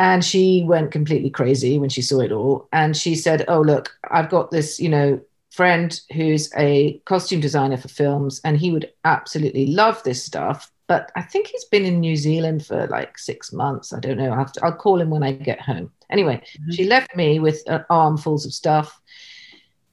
And 0.00 0.24
she 0.24 0.64
went 0.66 0.90
completely 0.90 1.30
crazy 1.30 1.78
when 1.78 1.88
she 1.88 2.02
saw 2.02 2.18
it 2.18 2.32
all. 2.32 2.68
And 2.72 2.96
she 2.96 3.14
said, 3.14 3.44
"Oh 3.48 3.60
look, 3.60 3.96
I've 4.10 4.30
got 4.30 4.50
this, 4.50 4.80
you 4.80 4.88
know." 4.88 5.20
friend 5.50 6.00
who's 6.12 6.52
a 6.56 7.00
costume 7.04 7.38
designer 7.38 7.76
for 7.76 7.86
films 7.86 8.40
and 8.42 8.56
he 8.56 8.72
would 8.72 8.90
absolutely 9.04 9.68
love 9.68 10.02
this 10.02 10.20
stuff 10.20 10.72
but 10.86 11.10
I 11.16 11.22
think 11.22 11.46
he's 11.46 11.64
been 11.64 11.84
in 11.84 12.00
New 12.00 12.16
Zealand 12.16 12.66
for 12.66 12.86
like 12.88 13.18
six 13.18 13.52
months. 13.52 13.92
I 13.92 14.00
don't 14.00 14.18
know. 14.18 14.32
I'll, 14.32 14.46
to, 14.46 14.64
I'll 14.64 14.76
call 14.76 15.00
him 15.00 15.10
when 15.10 15.22
I 15.22 15.32
get 15.32 15.60
home. 15.60 15.90
Anyway, 16.10 16.36
mm-hmm. 16.36 16.72
she 16.72 16.84
left 16.84 17.16
me 17.16 17.38
with 17.38 17.62
armfuls 17.90 18.44
of 18.44 18.52
stuff. 18.52 19.00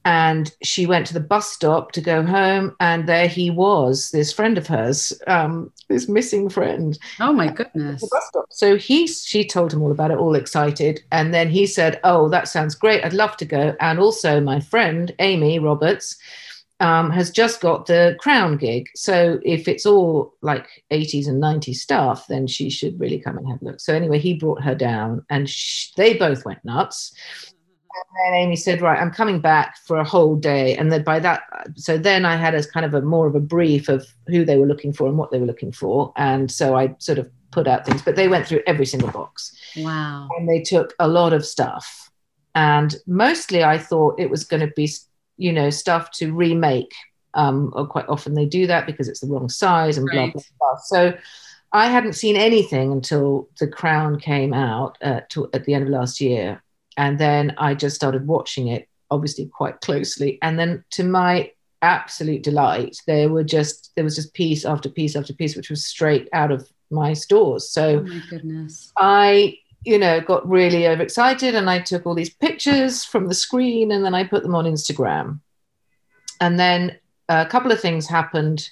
And 0.04 0.52
she 0.64 0.84
went 0.84 1.06
to 1.06 1.14
the 1.14 1.20
bus 1.20 1.52
stop 1.52 1.92
to 1.92 2.00
go 2.00 2.24
home. 2.24 2.74
And 2.80 3.08
there 3.08 3.28
he 3.28 3.50
was, 3.50 4.10
this 4.10 4.32
friend 4.32 4.58
of 4.58 4.66
hers, 4.66 5.12
um, 5.28 5.72
this 5.88 6.08
missing 6.08 6.48
friend. 6.48 6.98
Oh 7.20 7.32
my 7.32 7.46
goodness. 7.48 8.00
bus 8.00 8.26
stop. 8.26 8.46
So 8.50 8.76
he, 8.76 9.06
she 9.06 9.46
told 9.46 9.72
him 9.72 9.80
all 9.80 9.92
about 9.92 10.10
it, 10.10 10.18
all 10.18 10.34
excited. 10.34 11.02
And 11.12 11.32
then 11.32 11.48
he 11.48 11.66
said, 11.66 12.00
Oh, 12.02 12.28
that 12.30 12.48
sounds 12.48 12.74
great. 12.74 13.04
I'd 13.04 13.12
love 13.12 13.36
to 13.38 13.44
go. 13.44 13.76
And 13.80 14.00
also, 14.00 14.40
my 14.40 14.58
friend, 14.58 15.14
Amy 15.20 15.60
Roberts, 15.60 16.18
um, 16.80 17.10
has 17.10 17.30
just 17.30 17.60
got 17.60 17.86
the 17.86 18.16
crown 18.20 18.56
gig. 18.56 18.88
So 18.94 19.38
if 19.44 19.68
it's 19.68 19.86
all 19.86 20.34
like 20.42 20.66
80s 20.90 21.28
and 21.28 21.42
90s 21.42 21.76
stuff, 21.76 22.26
then 22.28 22.46
she 22.46 22.70
should 22.70 22.98
really 22.98 23.20
come 23.20 23.38
and 23.38 23.48
have 23.48 23.62
a 23.62 23.64
look. 23.64 23.80
So 23.80 23.94
anyway, 23.94 24.18
he 24.18 24.34
brought 24.34 24.62
her 24.62 24.74
down 24.74 25.24
and 25.30 25.48
she, 25.48 25.92
they 25.96 26.14
both 26.14 26.44
went 26.44 26.64
nuts. 26.64 27.14
And 27.94 28.34
then 28.34 28.40
Amy 28.40 28.56
said, 28.56 28.80
Right, 28.80 29.00
I'm 29.00 29.10
coming 29.10 29.40
back 29.40 29.76
for 29.86 29.98
a 29.98 30.04
whole 30.04 30.34
day. 30.34 30.76
And 30.76 30.90
then 30.90 31.04
by 31.04 31.20
that, 31.20 31.42
so 31.76 31.98
then 31.98 32.24
I 32.24 32.36
had 32.36 32.54
as 32.54 32.66
kind 32.66 32.86
of 32.86 32.94
a 32.94 33.02
more 33.02 33.26
of 33.26 33.34
a 33.34 33.40
brief 33.40 33.88
of 33.88 34.06
who 34.26 34.44
they 34.44 34.56
were 34.56 34.66
looking 34.66 34.92
for 34.92 35.06
and 35.06 35.18
what 35.18 35.30
they 35.30 35.38
were 35.38 35.46
looking 35.46 35.72
for. 35.72 36.12
And 36.16 36.50
so 36.50 36.76
I 36.76 36.94
sort 36.98 37.18
of 37.18 37.30
put 37.52 37.68
out 37.68 37.86
things, 37.86 38.02
but 38.02 38.16
they 38.16 38.28
went 38.28 38.46
through 38.46 38.62
every 38.66 38.86
single 38.86 39.10
box. 39.10 39.56
Wow. 39.76 40.28
And 40.36 40.48
they 40.48 40.62
took 40.62 40.94
a 40.98 41.06
lot 41.06 41.32
of 41.32 41.46
stuff. 41.46 42.10
And 42.54 42.96
mostly 43.06 43.62
I 43.62 43.78
thought 43.78 44.18
it 44.18 44.30
was 44.30 44.44
going 44.44 44.66
to 44.66 44.72
be 44.74 44.90
you 45.42 45.52
know, 45.52 45.70
stuff 45.70 46.10
to 46.12 46.32
remake. 46.32 46.94
Um, 47.34 47.72
or 47.74 47.86
quite 47.86 48.08
often 48.08 48.34
they 48.34 48.44
do 48.44 48.66
that 48.66 48.86
because 48.86 49.08
it's 49.08 49.20
the 49.20 49.26
wrong 49.26 49.48
size 49.48 49.96
and 49.96 50.06
right. 50.06 50.32
blah, 50.32 50.42
blah, 50.42 50.42
blah. 50.58 50.78
So 50.84 51.18
I 51.72 51.86
hadn't 51.86 52.12
seen 52.12 52.36
anything 52.36 52.92
until 52.92 53.48
The 53.58 53.66
Crown 53.66 54.20
came 54.20 54.52
out 54.52 54.98
uh, 55.02 55.20
to, 55.30 55.48
at 55.54 55.64
the 55.64 55.72
end 55.72 55.84
of 55.84 55.90
last 55.90 56.20
year. 56.20 56.62
And 56.98 57.18
then 57.18 57.54
I 57.56 57.74
just 57.74 57.96
started 57.96 58.26
watching 58.26 58.68
it, 58.68 58.86
obviously 59.10 59.46
quite 59.46 59.80
closely. 59.80 60.38
And 60.42 60.58
then 60.58 60.84
to 60.90 61.04
my 61.04 61.52
absolute 61.80 62.42
delight, 62.42 62.98
there 63.06 63.30
were 63.30 63.44
just 63.44 63.92
there 63.96 64.04
was 64.04 64.16
just 64.16 64.34
piece 64.34 64.66
after 64.66 64.90
piece 64.90 65.16
after 65.16 65.32
piece, 65.32 65.56
which 65.56 65.70
was 65.70 65.86
straight 65.86 66.28
out 66.34 66.52
of 66.52 66.68
my 66.90 67.14
stores. 67.14 67.70
So 67.70 68.00
oh 68.00 68.02
my 68.02 68.22
goodness. 68.28 68.92
I 68.98 69.56
you 69.84 69.98
know, 69.98 70.20
got 70.20 70.48
really 70.48 70.86
overexcited 70.86 71.54
and 71.54 71.68
I 71.68 71.80
took 71.80 72.06
all 72.06 72.14
these 72.14 72.34
pictures 72.34 73.04
from 73.04 73.26
the 73.26 73.34
screen 73.34 73.90
and 73.90 74.04
then 74.04 74.14
I 74.14 74.24
put 74.24 74.42
them 74.42 74.54
on 74.54 74.64
Instagram. 74.64 75.40
And 76.40 76.58
then 76.58 76.98
a 77.28 77.46
couple 77.46 77.72
of 77.72 77.80
things 77.80 78.08
happened. 78.08 78.68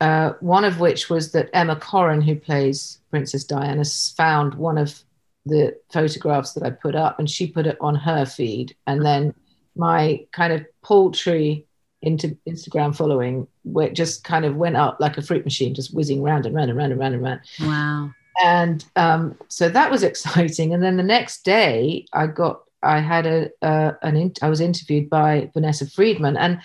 Uh, 0.00 0.32
one 0.40 0.64
of 0.64 0.80
which 0.80 1.08
was 1.08 1.32
that 1.32 1.50
Emma 1.52 1.76
Corrin, 1.76 2.22
who 2.22 2.34
plays 2.34 2.98
Princess 3.10 3.44
Diana, 3.44 3.84
found 4.16 4.54
one 4.54 4.78
of 4.78 5.00
the 5.44 5.76
photographs 5.92 6.54
that 6.54 6.64
I 6.64 6.70
put 6.70 6.94
up 6.94 7.18
and 7.18 7.28
she 7.28 7.46
put 7.46 7.66
it 7.66 7.76
on 7.80 7.94
her 7.94 8.24
feed. 8.24 8.74
And 8.86 9.04
then 9.04 9.34
my 9.76 10.26
kind 10.32 10.52
of 10.52 10.64
paltry 10.82 11.66
into 12.00 12.36
Instagram 12.48 12.96
following 12.96 13.46
where 13.62 13.86
it 13.86 13.94
just 13.94 14.24
kind 14.24 14.44
of 14.44 14.56
went 14.56 14.76
up 14.76 14.96
like 14.98 15.18
a 15.18 15.22
fruit 15.22 15.44
machine, 15.44 15.74
just 15.74 15.94
whizzing 15.94 16.22
round 16.22 16.46
and 16.46 16.54
round 16.54 16.70
and 16.70 16.78
round 16.78 16.92
and 16.92 17.00
round 17.00 17.14
and 17.14 17.22
round. 17.22 17.40
Wow 17.60 18.12
and 18.42 18.84
um, 18.96 19.36
so 19.48 19.68
that 19.68 19.90
was 19.90 20.02
exciting. 20.10 20.74
And 20.74 20.82
then 20.82 20.96
the 20.96 21.02
next 21.02 21.44
day, 21.44 22.06
I 22.12 22.26
got 22.26 22.62
I 22.82 23.00
had 23.00 23.26
a 23.26 23.50
uh, 23.62 23.92
an 24.02 24.16
in, 24.16 24.32
I 24.42 24.48
was 24.48 24.60
interviewed 24.60 25.08
by 25.08 25.50
Vanessa 25.54 25.88
Friedman, 25.88 26.36
and 26.36 26.60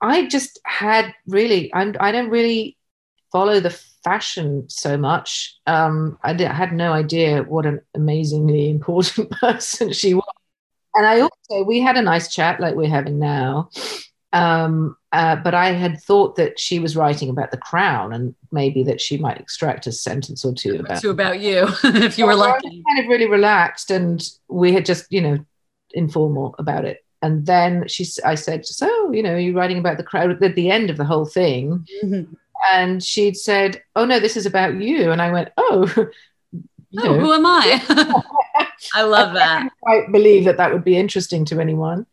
I 0.00 0.26
just 0.26 0.58
had 0.64 1.14
really 1.26 1.72
I'm, 1.74 1.94
I 2.00 2.12
don't 2.12 2.30
really 2.30 2.76
follow 3.32 3.60
the 3.60 3.76
fashion 4.04 4.68
so 4.68 4.96
much. 4.96 5.56
Um, 5.66 6.18
I, 6.22 6.32
did, 6.32 6.46
I 6.46 6.54
had 6.54 6.72
no 6.72 6.92
idea 6.92 7.42
what 7.42 7.66
an 7.66 7.80
amazingly 7.94 8.70
important 8.76 9.30
person 9.40 9.92
she 9.92 10.14
was, 10.14 10.24
and 10.94 11.06
I 11.06 11.20
also 11.20 11.64
we 11.64 11.80
had 11.80 11.96
a 11.96 12.02
nice 12.02 12.34
chat 12.34 12.60
like 12.60 12.74
we're 12.74 12.88
having 12.88 13.18
now. 13.18 13.70
Um, 14.32 14.96
uh, 15.16 15.34
but 15.34 15.54
I 15.54 15.72
had 15.72 15.98
thought 16.02 16.36
that 16.36 16.60
she 16.60 16.78
was 16.78 16.94
writing 16.94 17.30
about 17.30 17.50
the 17.50 17.56
crown 17.56 18.12
and 18.12 18.34
maybe 18.52 18.82
that 18.82 19.00
she 19.00 19.16
might 19.16 19.40
extract 19.40 19.86
a 19.86 19.92
sentence 19.92 20.44
or 20.44 20.52
two 20.52 20.78
about, 20.78 21.00
two 21.00 21.08
about 21.08 21.40
you 21.40 21.66
if 21.84 22.18
you 22.18 22.26
were 22.26 22.34
lucky. 22.34 22.82
kind 22.86 22.98
of 22.98 23.06
really 23.08 23.26
relaxed 23.26 23.90
and 23.90 24.22
we 24.48 24.74
had 24.74 24.84
just, 24.84 25.10
you 25.10 25.22
know, 25.22 25.38
informal 25.92 26.54
about 26.58 26.84
it. 26.84 27.02
And 27.22 27.46
then 27.46 27.88
she, 27.88 28.06
I 28.26 28.34
said, 28.34 28.66
so, 28.66 29.10
you 29.10 29.22
know, 29.22 29.38
you're 29.38 29.54
writing 29.54 29.78
about 29.78 29.96
the 29.96 30.04
crown 30.04 30.32
at 30.32 30.54
the 30.54 30.70
end 30.70 30.90
of 30.90 30.98
the 30.98 31.04
whole 31.06 31.24
thing. 31.24 31.86
Mm-hmm. 32.04 32.34
And 32.70 33.02
she'd 33.02 33.38
said, 33.38 33.82
oh, 33.96 34.04
no, 34.04 34.20
this 34.20 34.36
is 34.36 34.44
about 34.44 34.74
you. 34.74 35.12
And 35.12 35.22
I 35.22 35.32
went, 35.32 35.48
oh, 35.56 35.90
oh 35.96 36.08
know, 36.92 37.18
who 37.18 37.32
am 37.32 37.46
I? 37.46 37.82
I 38.94 39.00
love 39.00 39.32
that. 39.32 39.62
I 39.64 39.68
quite 39.80 40.12
believe 40.12 40.44
that 40.44 40.58
that 40.58 40.74
would 40.74 40.84
be 40.84 40.98
interesting 40.98 41.46
to 41.46 41.58
anyone. 41.58 42.04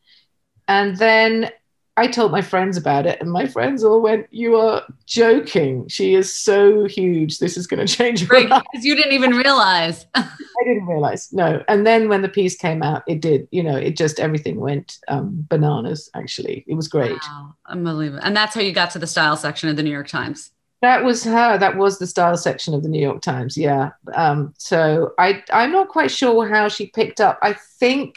And 0.70 0.96
then 0.96 1.52
I 1.96 2.08
told 2.08 2.32
my 2.32 2.42
friends 2.42 2.76
about 2.76 3.06
it, 3.06 3.22
and 3.22 3.32
my 3.32 3.46
friends 3.46 3.84
all 3.84 4.02
went, 4.02 4.26
"You 4.32 4.56
are 4.56 4.84
joking. 5.06 5.88
She 5.88 6.16
is 6.16 6.34
so 6.34 6.86
huge. 6.86 7.38
This 7.38 7.56
is 7.56 7.68
going 7.68 7.86
to 7.86 7.94
change 7.94 8.22
her 8.22 8.28
Right, 8.28 8.48
because 8.48 8.84
you 8.84 8.96
didn't 8.96 9.14
even 9.14 9.32
realize. 9.32 10.06
I 10.16 10.28
didn't 10.66 10.88
realize. 10.88 11.32
No, 11.32 11.64
and 11.68 11.86
then 11.86 12.10
when 12.10 12.24
the 12.24 12.30
piece 12.30 12.56
came 12.56 12.82
out, 12.82 13.04
it 13.08 13.22
did. 13.22 13.48
You 13.52 13.62
know, 13.62 13.78
it 13.78 13.96
just 13.96 14.20
everything 14.20 14.60
went 14.60 14.98
um, 15.08 15.46
bananas. 15.50 16.10
Actually, 16.16 16.66
it 16.68 16.74
was 16.74 16.88
great. 16.88 17.12
Wow, 17.12 17.56
unbelievable. 17.68 18.24
And 18.24 18.36
that's 18.36 18.56
how 18.56 18.62
you 18.62 18.74
got 18.74 18.90
to 18.92 19.00
the 19.00 19.08
style 19.08 19.38
section 19.38 19.70
of 19.70 19.76
the 19.76 19.84
New 19.84 19.92
York 19.92 20.08
Times. 20.08 20.52
That 20.82 21.06
was 21.06 21.24
her. 21.24 21.58
That 21.58 21.78
was 21.78 21.98
the 21.98 22.08
style 22.08 22.36
section 22.36 22.74
of 22.74 22.84
the 22.84 22.90
New 22.90 23.02
York 23.02 23.22
Times. 23.22 23.56
Yeah. 23.56 23.92
Um, 24.16 24.54
so 24.58 25.14
I, 25.18 25.42
I'm 25.54 25.72
not 25.72 25.88
quite 25.88 26.12
sure 26.12 26.46
how 26.46 26.68
she 26.68 26.88
picked 26.88 27.22
up. 27.22 27.40
I 27.42 27.54
think 27.80 28.16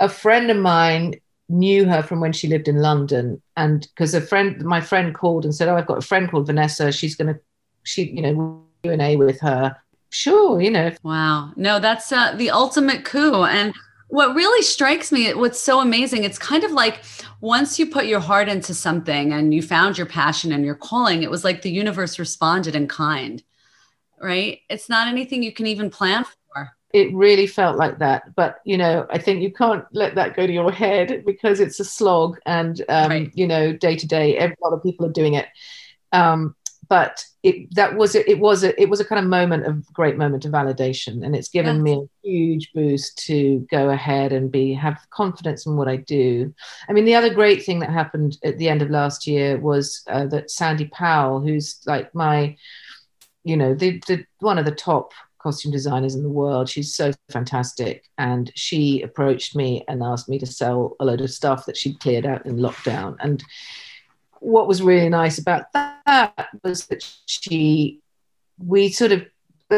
a 0.00 0.08
friend 0.08 0.50
of 0.50 0.56
mine 0.56 1.14
knew 1.52 1.84
her 1.84 2.02
from 2.02 2.20
when 2.20 2.32
she 2.32 2.48
lived 2.48 2.68
in 2.68 2.76
London, 2.76 3.40
and 3.56 3.82
because 3.82 4.14
a 4.14 4.20
friend, 4.20 4.62
my 4.64 4.80
friend 4.80 5.14
called 5.14 5.44
and 5.44 5.54
said, 5.54 5.68
"Oh, 5.68 5.76
I've 5.76 5.86
got 5.86 5.98
a 5.98 6.06
friend 6.06 6.30
called 6.30 6.46
Vanessa. 6.46 6.90
She's 6.90 7.14
gonna, 7.14 7.38
she, 7.84 8.04
you 8.04 8.22
know, 8.22 8.64
Q 8.82 8.92
and 8.92 9.02
A 9.02 9.16
with 9.16 9.40
her." 9.40 9.76
Sure, 10.10 10.60
you 10.60 10.70
know. 10.70 10.92
Wow. 11.02 11.52
No, 11.56 11.80
that's 11.80 12.12
uh, 12.12 12.34
the 12.34 12.50
ultimate 12.50 13.04
coup. 13.04 13.44
And 13.44 13.72
what 14.08 14.34
really 14.34 14.62
strikes 14.62 15.10
me, 15.10 15.32
what's 15.32 15.58
so 15.58 15.80
amazing, 15.80 16.24
it's 16.24 16.38
kind 16.38 16.64
of 16.64 16.70
like 16.70 17.02
once 17.40 17.78
you 17.78 17.86
put 17.86 18.04
your 18.04 18.20
heart 18.20 18.46
into 18.46 18.74
something 18.74 19.32
and 19.32 19.54
you 19.54 19.62
found 19.62 19.96
your 19.96 20.06
passion 20.06 20.52
and 20.52 20.66
your 20.66 20.74
calling, 20.74 21.22
it 21.22 21.30
was 21.30 21.44
like 21.44 21.62
the 21.62 21.70
universe 21.70 22.18
responded 22.18 22.76
in 22.76 22.88
kind, 22.88 23.42
right? 24.20 24.60
It's 24.68 24.90
not 24.90 25.08
anything 25.08 25.42
you 25.42 25.50
can 25.50 25.66
even 25.66 25.88
plan 25.88 26.24
for. 26.24 26.32
It 26.92 27.14
really 27.14 27.46
felt 27.46 27.76
like 27.78 27.98
that, 28.00 28.34
but 28.36 28.60
you 28.64 28.76
know, 28.76 29.06
I 29.10 29.18
think 29.18 29.40
you 29.42 29.50
can't 29.52 29.84
let 29.92 30.14
that 30.16 30.36
go 30.36 30.46
to 30.46 30.52
your 30.52 30.70
head 30.70 31.24
because 31.24 31.58
it's 31.58 31.80
a 31.80 31.84
slog, 31.84 32.38
and 32.44 32.80
um, 32.88 33.08
Right. 33.10 33.30
you 33.34 33.46
know, 33.46 33.72
day 33.72 33.96
to 33.96 34.06
day, 34.06 34.36
a 34.38 34.54
lot 34.62 34.74
of 34.74 34.82
people 34.82 35.06
are 35.06 35.12
doing 35.12 35.34
it. 35.34 35.46
Um, 36.12 36.54
but 36.88 37.24
it 37.42 37.74
that 37.74 37.96
was 37.96 38.14
it 38.14 38.38
was 38.38 38.62
a 38.64 38.78
it 38.80 38.90
was 38.90 39.00
a 39.00 39.04
kind 39.06 39.18
of 39.18 39.26
moment 39.30 39.64
of 39.66 39.90
great 39.94 40.18
moment 40.18 40.44
of 40.44 40.52
validation, 40.52 41.24
and 41.24 41.34
it's 41.34 41.48
given 41.48 41.76
Yes. 41.76 41.82
me 41.82 41.92
a 41.94 42.28
huge 42.28 42.70
boost 42.74 43.16
to 43.26 43.66
go 43.70 43.88
ahead 43.88 44.32
and 44.34 44.52
be 44.52 44.74
have 44.74 44.98
confidence 45.08 45.64
in 45.64 45.76
what 45.76 45.88
I 45.88 45.96
do. 45.96 46.52
I 46.88 46.92
mean, 46.92 47.06
the 47.06 47.14
other 47.14 47.32
great 47.32 47.64
thing 47.64 47.78
that 47.80 47.88
happened 47.90 48.36
at 48.44 48.58
the 48.58 48.68
end 48.68 48.82
of 48.82 48.90
last 48.90 49.26
year 49.26 49.58
was 49.58 50.02
uh, 50.10 50.26
that 50.26 50.50
Sandy 50.50 50.86
Powell, 50.88 51.40
who's 51.40 51.80
like 51.86 52.14
my, 52.14 52.56
you 53.44 53.56
know, 53.56 53.74
the, 53.74 53.98
the 54.06 54.26
one 54.40 54.58
of 54.58 54.66
the 54.66 54.72
top 54.74 55.12
costume 55.42 55.72
designers 55.72 56.14
in 56.14 56.22
the 56.22 56.28
world. 56.28 56.68
She's 56.68 56.94
so 56.94 57.12
fantastic. 57.30 58.04
And 58.18 58.52
she 58.54 59.02
approached 59.02 59.56
me 59.56 59.84
and 59.88 60.02
asked 60.02 60.28
me 60.28 60.38
to 60.38 60.46
sell 60.46 60.96
a 61.00 61.04
load 61.04 61.20
of 61.20 61.30
stuff 61.30 61.66
that 61.66 61.76
she'd 61.76 62.00
cleared 62.00 62.26
out 62.26 62.46
in 62.46 62.56
lockdown. 62.56 63.16
And 63.20 63.42
what 64.40 64.68
was 64.68 64.82
really 64.82 65.08
nice 65.08 65.38
about 65.38 65.72
that 65.72 66.48
was 66.64 66.86
that 66.86 67.08
she, 67.26 68.00
we 68.58 68.90
sort 68.90 69.12
of, 69.12 69.26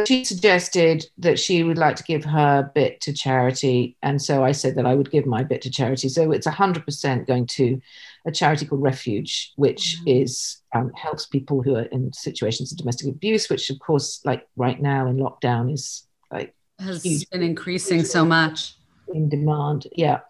she 0.06 0.24
suggested 0.24 1.06
that 1.18 1.38
she 1.38 1.62
would 1.62 1.78
like 1.78 1.96
to 1.96 2.04
give 2.04 2.24
her 2.24 2.70
bit 2.74 3.00
to 3.02 3.12
charity. 3.12 3.96
And 4.02 4.20
so 4.20 4.44
I 4.44 4.52
said 4.52 4.74
that 4.74 4.86
I 4.86 4.94
would 4.94 5.10
give 5.10 5.24
my 5.24 5.44
bit 5.44 5.62
to 5.62 5.70
charity. 5.70 6.08
So 6.08 6.32
it's 6.32 6.46
100% 6.46 7.26
going 7.26 7.46
to 7.46 7.80
a 8.26 8.32
charity 8.32 8.66
called 8.66 8.82
Refuge, 8.82 9.52
which 9.56 9.98
Mhm. 10.00 10.20
is 10.22 10.62
um, 10.74 10.90
helps 10.94 11.26
people 11.26 11.62
who 11.62 11.76
are 11.76 11.82
in 11.84 12.12
situations 12.12 12.72
of 12.72 12.78
domestic 12.78 13.08
abuse, 13.08 13.48
which 13.50 13.70
of 13.70 13.78
course, 13.78 14.20
like 14.24 14.46
right 14.56 14.80
now 14.80 15.06
in 15.06 15.16
lockdown, 15.16 15.72
is 15.72 16.06
like 16.32 16.54
Has 16.78 17.02
Huge. 17.04 17.28
been 17.30 17.42
increasing 17.42 18.04
so 18.04 18.24
much. 18.24 18.76
in 19.12 19.28
demand. 19.28 19.86
Yeah, 19.94 20.20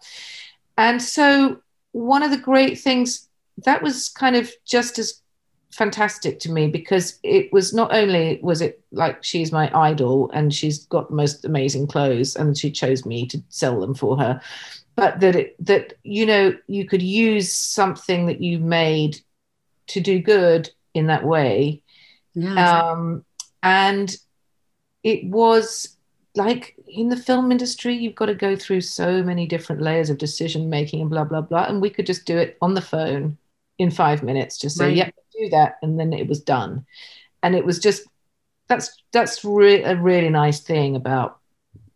and 0.77 1.01
so 1.01 1.61
one 1.93 2.21
of 2.23 2.31
the 2.31 2.37
great 2.37 2.77
things 2.79 3.29
that 3.63 3.81
was 3.81 4.09
kind 4.09 4.35
of 4.35 4.51
just 4.65 4.99
as 4.99 5.21
fantastic 5.71 6.39
to 6.39 6.51
me 6.51 6.67
because 6.67 7.19
it 7.23 7.51
was 7.51 7.73
not 7.73 7.93
only 7.93 8.39
was 8.43 8.61
it 8.61 8.81
like 8.91 9.23
she's 9.23 9.51
my 9.51 9.69
idol 9.77 10.29
and 10.33 10.53
she's 10.53 10.85
got 10.87 11.09
the 11.09 11.15
most 11.15 11.43
amazing 11.45 11.87
clothes 11.87 12.35
and 12.35 12.57
she 12.57 12.69
chose 12.71 13.05
me 13.05 13.25
to 13.27 13.41
sell 13.49 13.79
them 13.79 13.93
for 13.93 14.17
her 14.17 14.39
but 14.95 15.19
that 15.19 15.35
it 15.35 15.55
that 15.65 15.93
you 16.03 16.25
know 16.25 16.55
you 16.67 16.85
could 16.87 17.01
use 17.01 17.53
something 17.55 18.27
that 18.27 18.41
you 18.41 18.59
made 18.59 19.17
to 19.87 19.99
do 19.99 20.19
good 20.19 20.69
in 20.93 21.07
that 21.07 21.23
way 21.25 21.81
Yeah. 22.33 22.91
um, 22.91 23.25
and 23.61 24.15
it 25.03 25.25
was 25.25 25.95
like 26.35 26.75
in 26.87 27.09
the 27.09 27.17
film 27.17 27.51
industry 27.51 27.95
you've 27.95 28.15
got 28.15 28.25
to 28.25 28.35
go 28.35 28.55
through 28.55 28.81
so 28.81 29.23
many 29.23 29.45
different 29.47 29.81
layers 29.81 30.09
of 30.09 30.17
decision 30.17 30.69
making 30.69 31.01
and 31.01 31.09
blah 31.09 31.23
blah 31.23 31.41
blah 31.41 31.65
and 31.65 31.81
we 31.81 31.89
could 31.89 32.05
just 32.05 32.25
do 32.25 32.37
it 32.37 32.57
on 32.61 32.73
the 32.73 32.81
phone 32.81 33.37
in 33.77 33.91
five 33.91 34.23
minutes 34.23 34.57
just 34.57 34.77
say 34.77 34.87
Right. 34.87 34.97
yep 34.97 35.15
do 35.37 35.49
that 35.49 35.77
and 35.81 35.99
then 35.99 36.13
it 36.13 36.27
was 36.27 36.39
done 36.41 36.85
and 37.43 37.55
it 37.55 37.65
was 37.65 37.79
just 37.79 38.03
that's 38.67 39.01
that's 39.11 39.43
re- 39.45 39.83
a 39.83 39.95
really 39.95 40.29
nice 40.29 40.61
thing 40.61 40.95
about 40.95 41.39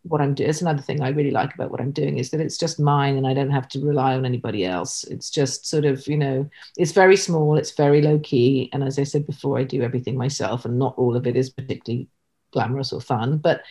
what 0.02 0.20
i'm 0.20 0.34
doing 0.34 0.48
it's 0.48 0.62
another 0.62 0.82
thing 0.82 1.02
i 1.02 1.08
really 1.10 1.30
like 1.30 1.54
about 1.54 1.70
what 1.70 1.80
i'm 1.80 1.90
doing 1.90 2.18
is 2.18 2.30
that 2.30 2.40
it's 2.40 2.56
just 2.58 2.80
mine 2.80 3.16
and 3.16 3.26
i 3.26 3.34
don't 3.34 3.50
have 3.50 3.68
to 3.68 3.84
rely 3.84 4.14
on 4.14 4.24
anybody 4.24 4.64
else 4.64 5.04
it's 5.04 5.30
just 5.30 5.66
sort 5.66 5.84
of 5.84 6.06
you 6.06 6.16
know 6.16 6.48
it's 6.76 6.92
very 6.92 7.16
small 7.16 7.56
it's 7.56 7.72
very 7.72 8.00
low 8.00 8.18
key 8.20 8.70
and 8.72 8.82
as 8.82 8.98
i 8.98 9.02
said 9.02 9.26
before 9.26 9.58
i 9.58 9.64
do 9.64 9.82
everything 9.82 10.16
myself 10.16 10.64
and 10.64 10.78
not 10.78 10.94
all 10.96 11.16
of 11.16 11.26
it 11.26 11.36
is 11.36 11.50
particularly 11.50 12.08
glamorous 12.52 12.92
or 12.92 13.00
fun 13.00 13.36
but 13.38 13.62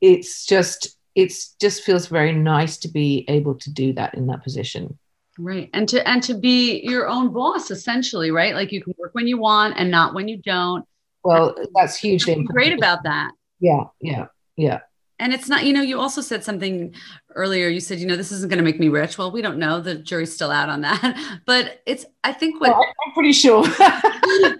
it's 0.00 0.46
just 0.46 0.96
it's 1.14 1.54
just 1.60 1.82
feels 1.82 2.06
very 2.06 2.32
nice 2.32 2.76
to 2.76 2.88
be 2.88 3.24
able 3.28 3.54
to 3.54 3.70
do 3.70 3.92
that 3.92 4.14
in 4.14 4.26
that 4.26 4.42
position 4.42 4.98
Right. 5.38 5.70
And 5.72 5.88
to 5.88 6.06
and 6.06 6.22
to 6.24 6.34
be 6.34 6.82
your 6.82 7.08
own 7.08 7.32
boss 7.32 7.70
essentially, 7.70 8.30
right? 8.30 8.54
Like 8.54 8.70
you 8.70 8.82
can 8.82 8.94
work 8.98 9.14
when 9.14 9.26
you 9.26 9.38
want 9.38 9.74
and 9.78 9.90
not 9.90 10.14
when 10.14 10.28
you 10.28 10.36
don't. 10.36 10.84
well 11.24 11.54
that's 11.74 11.96
hugely 11.96 12.44
great 12.44 12.74
about 12.74 13.04
that. 13.04 13.32
yeah 13.60 13.84
yeah 14.00 14.26
yeah 14.56 14.80
And 15.22 15.32
it's 15.32 15.48
not, 15.48 15.64
you 15.64 15.72
know, 15.72 15.82
you 15.82 16.00
also 16.00 16.20
said 16.20 16.42
something 16.42 16.92
earlier. 17.36 17.68
You 17.68 17.78
said, 17.78 18.00
you 18.00 18.06
know, 18.06 18.16
this 18.16 18.32
isn't 18.32 18.48
going 18.48 18.58
to 18.58 18.64
make 18.64 18.80
me 18.80 18.88
rich. 18.88 19.16
Well, 19.16 19.30
we 19.30 19.40
don't 19.40 19.56
know. 19.56 19.80
The 19.80 19.94
jury's 19.94 20.34
still 20.34 20.50
out 20.50 20.68
on 20.68 20.80
that. 20.80 21.38
But 21.46 21.82
it's, 21.86 22.04
I 22.24 22.32
think 22.32 22.60
what, 22.60 22.70
oh, 22.70 22.78
well, 22.78 22.92
i'm 23.06 23.12
pretty 23.12 23.32
sure 23.32 23.62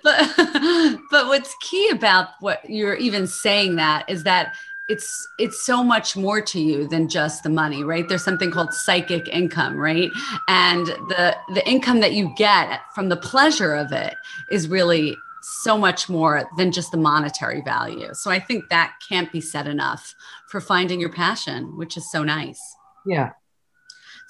but, 0.03 1.01
but 1.11 1.27
what's 1.27 1.55
key 1.61 1.89
about 1.91 2.29
what 2.41 2.59
you're 2.69 2.97
even 2.97 3.27
saying 3.27 3.77
that 3.77 4.09
is 4.09 4.25
that 4.25 4.55
it's 4.89 5.29
it's 5.39 5.65
so 5.65 5.83
much 5.83 6.17
more 6.17 6.41
to 6.41 6.61
you 6.61 6.89
than 6.89 7.09
just 7.09 7.45
the 7.45 7.49
money 7.49 7.85
right 7.85 8.09
there's 8.09 8.25
something 8.25 8.51
called 8.51 8.75
psychic 8.75 9.29
income 9.29 9.77
right 9.77 10.11
and 10.49 10.87
the 10.87 11.37
the 11.55 11.67
income 11.69 12.01
that 12.01 12.13
you 12.13 12.33
get 12.37 12.81
from 12.95 13.09
the 13.09 13.17
pleasure 13.17 13.75
of 13.75 13.93
it 13.93 14.15
is 14.51 14.69
really 14.69 15.17
so 15.41 15.79
much 15.79 16.09
more 16.09 16.49
than 16.57 16.73
just 16.73 16.91
the 16.91 16.97
monetary 16.97 17.61
value 17.63 18.13
so 18.13 18.31
i 18.31 18.41
think 18.41 18.69
that 18.69 18.93
can't 19.09 19.31
be 19.33 19.41
said 19.41 19.67
enough 19.67 20.15
for 20.53 20.61
finding 20.61 21.01
your 21.01 21.13
passion 21.13 21.77
which 21.77 21.97
is 21.97 22.11
so 22.11 22.23
nice 22.23 22.77
yeah 23.07 23.31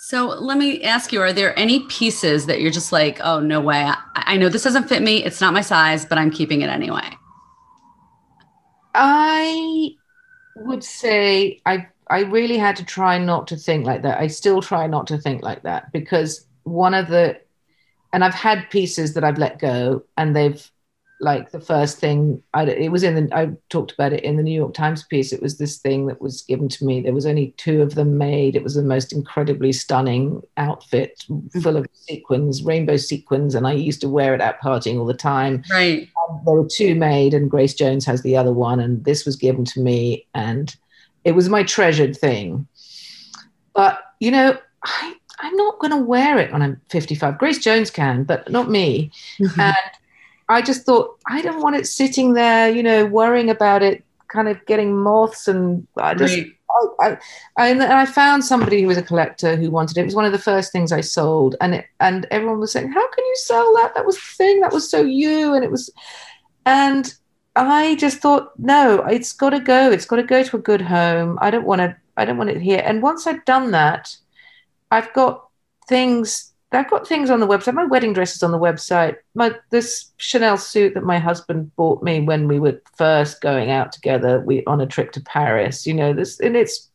so 0.05 0.27
let 0.27 0.59
me 0.59 0.83
ask 0.83 1.13
you, 1.13 1.21
are 1.21 1.33
there 1.33 1.57
any 1.57 1.87
pieces 1.87 2.47
that 2.47 2.61
you're 2.61 2.73
just 2.73 2.91
like, 2.91 3.21
oh, 3.23 3.39
no 3.39 3.61
way. 3.61 3.85
I, 3.85 3.97
I 4.17 4.37
know 4.37 4.49
this 4.49 4.65
doesn't 4.65 4.89
fit 4.89 5.01
me. 5.01 5.23
It's 5.23 5.41
not 5.41 5.55
my 5.55 5.61
size, 5.61 6.05
but 6.05 6.19
I'm 6.19 6.33
keeping 6.33 6.63
it 6.63 6.71
anyway. 6.71 7.09
I 8.97 9.91
would 10.57 10.83
say 10.83 11.61
I 11.65 11.87
I 12.09 12.23
really 12.23 12.59
had 12.59 12.75
to 12.77 12.85
try 12.85 13.17
not 13.19 13.47
to 13.47 13.57
think 13.57 13.87
like 13.87 14.03
that. 14.03 14.19
I 14.19 14.27
still 14.27 14.61
try 14.61 14.89
not 14.89 15.07
to 15.07 15.19
think 15.19 15.45
like 15.45 15.63
that 15.63 15.93
because 15.93 16.49
one 16.65 16.95
of 16.95 17.07
the 17.07 17.41
and 18.13 18.25
I've 18.25 18.35
had 18.35 18.71
pieces 18.71 19.15
that 19.15 19.23
I've 19.23 19.39
let 19.39 19.61
go 19.61 20.03
and 20.17 20.35
they've 20.35 20.69
like 21.23 21.53
the 21.53 21.61
first 21.61 21.99
thing 21.99 22.43
I 22.53 22.65
it 22.65 22.91
was 22.91 23.05
in 23.05 23.15
the 23.15 23.35
I 23.35 23.53
talked 23.71 23.93
about 23.93 24.13
it 24.13 24.25
in 24.25 24.37
the 24.37 24.43
New 24.43 24.55
York 24.55 24.75
Times 24.75 25.05
piece. 25.05 25.33
It 25.33 25.41
was 25.41 25.57
this 25.57 25.79
thing 25.79 26.07
that 26.09 26.21
was 26.21 26.43
given 26.43 26.69
to 26.69 26.85
me. 26.85 27.01
There 27.01 27.15
was 27.15 27.27
only 27.27 27.55
two 27.57 27.81
of 27.81 27.95
them 27.95 28.19
made. 28.19 28.57
It 28.57 28.65
was 28.65 28.75
the 28.75 28.83
most 28.83 29.13
incredibly 29.13 29.73
stunning 29.73 30.43
outfit 30.57 31.25
mm-hmm. 31.31 31.61
full 31.61 31.77
of 31.77 31.87
sequins, 31.95 32.65
rainbow 32.65 32.97
sequins, 32.97 33.55
and 33.55 33.67
I 33.67 33.73
used 33.73 34.01
to 34.01 34.09
wear 34.09 34.35
it 34.35 34.41
at 34.41 34.61
partying 34.61 34.99
all 34.99 35.07
the 35.07 35.15
time 35.15 35.63
Right. 35.71 36.09
there 36.45 36.55
were 36.55 36.69
two 36.69 36.95
made 36.95 37.35
and 37.35 37.51
grace 37.51 37.75
jones 37.75 38.05
has 38.07 38.23
the 38.23 38.37
other 38.37 38.53
one 38.53 38.81
and 38.81 39.05
this 39.05 39.25
was 39.25 39.37
given 39.37 39.65
to 39.67 39.81
me 39.81 40.27
and 40.35 40.75
it 41.25 41.33
was 41.33 41.49
my 41.49 41.63
treasured 41.63 42.17
thing 42.17 42.67
but 43.75 44.01
you 44.21 44.31
know 44.31 44.57
I, 44.85 45.15
i'm 45.41 45.57
not 45.57 45.79
going 45.79 45.93
to 45.93 46.05
wear 46.05 46.39
it 46.39 46.53
when 46.53 46.63
i'm 46.63 46.81
55 46.91 47.39
grace 47.39 47.59
jones 47.59 47.91
can 47.91 48.25
but 48.25 48.51
not 48.51 48.71
me 48.71 49.11
mm-hmm. 49.39 49.61
and 49.61 49.77
i 50.53 50.63
just 50.63 50.85
thought 50.87 51.19
i 51.29 51.43
don't 51.43 51.63
want 51.63 51.77
it 51.77 51.87
sitting 51.87 52.35
there 52.35 52.69
you 52.71 52.83
know 52.83 53.05
worrying 53.07 53.51
about 53.51 53.83
it 53.83 54.05
kind 54.29 54.49
of 54.49 54.65
getting 54.67 54.97
moths 54.97 55.49
and 55.49 55.87
i 55.97 56.15
just 56.15 56.39
Right. 56.39 56.53
I, 57.01 57.19
I, 57.59 57.69
and 57.69 57.83
I 57.83 58.07
found 58.07 58.45
somebody 58.45 58.81
who 58.81 58.89
was 58.89 58.97
a 58.97 59.03
collector 59.03 59.57
who 59.57 59.71
wanted 59.71 59.99
it. 59.99 60.03
It 60.03 60.05
was 60.07 60.15
one 60.15 60.25
of 60.25 60.33
the 60.33 60.39
first 60.39 60.73
things 60.73 60.91
I 60.91 61.03
sold, 61.03 61.55
and 61.61 61.75
it, 61.75 61.87
and 62.01 62.27
everyone 62.31 62.61
was 62.61 62.73
saying, 62.73 62.91
"How 62.91 63.11
can 63.11 63.25
you 63.25 63.37
sell 63.37 63.75
that? 63.75 63.95
That 63.95 64.07
was 64.07 64.17
the 64.17 64.23
thing. 64.39 64.61
That 64.61 64.73
was 64.73 64.91
so 64.91 65.03
you." 65.03 65.53
And 65.55 65.65
it 65.65 65.71
was, 65.71 65.91
and 66.65 67.13
I 67.57 67.97
just 67.97 68.19
thought, 68.19 68.53
no, 68.59 69.03
it's 69.05 69.33
got 69.33 69.51
to 69.51 69.61
go. 69.61 69.91
It's 69.91 70.07
got 70.07 70.17
to 70.17 70.23
go 70.23 70.43
to 70.43 70.57
a 70.57 70.61
good 70.61 70.81
home. 70.81 71.39
I 71.43 71.51
don't 71.51 71.67
want 71.67 71.81
to. 71.81 71.97
I 72.17 72.25
don't 72.25 72.39
want 72.39 72.51
it 72.51 72.61
here. 72.61 72.83
And 72.85 73.03
once 73.03 73.27
I'd 73.27 73.45
done 73.45 73.71
that, 73.73 74.17
I've 74.91 75.13
got 75.13 75.49
things 75.89 76.52
I've 76.75 76.91
got 76.91 77.07
things 77.07 77.31
on 77.31 77.41
the 77.41 77.47
website. 77.47 77.75
My 77.75 77.85
wedding 77.85 78.13
dress 78.13 78.35
is 78.35 78.43
on 78.43 78.51
the 78.53 78.59
website. 78.59 79.17
My 79.35 79.55
this 79.71 80.13
Chanel 80.17 80.57
suit 80.57 80.95
that 80.95 81.05
my 81.05 81.19
husband 81.19 81.75
bought 81.77 82.03
me 82.03 82.21
when 82.21 82.49
we 82.49 82.59
were 82.59 82.81
first 82.97 83.41
going 83.41 83.71
out 83.71 83.93
together, 83.93 84.41
we 84.41 84.65
on 84.67 84.81
a 84.81 84.87
trip 84.87 85.13
to 85.13 85.21
Paris. 85.21 85.87
You 85.87 85.95
know 85.95 86.13
this, 86.13 86.41
and 86.41 86.57
it's. 86.57 86.89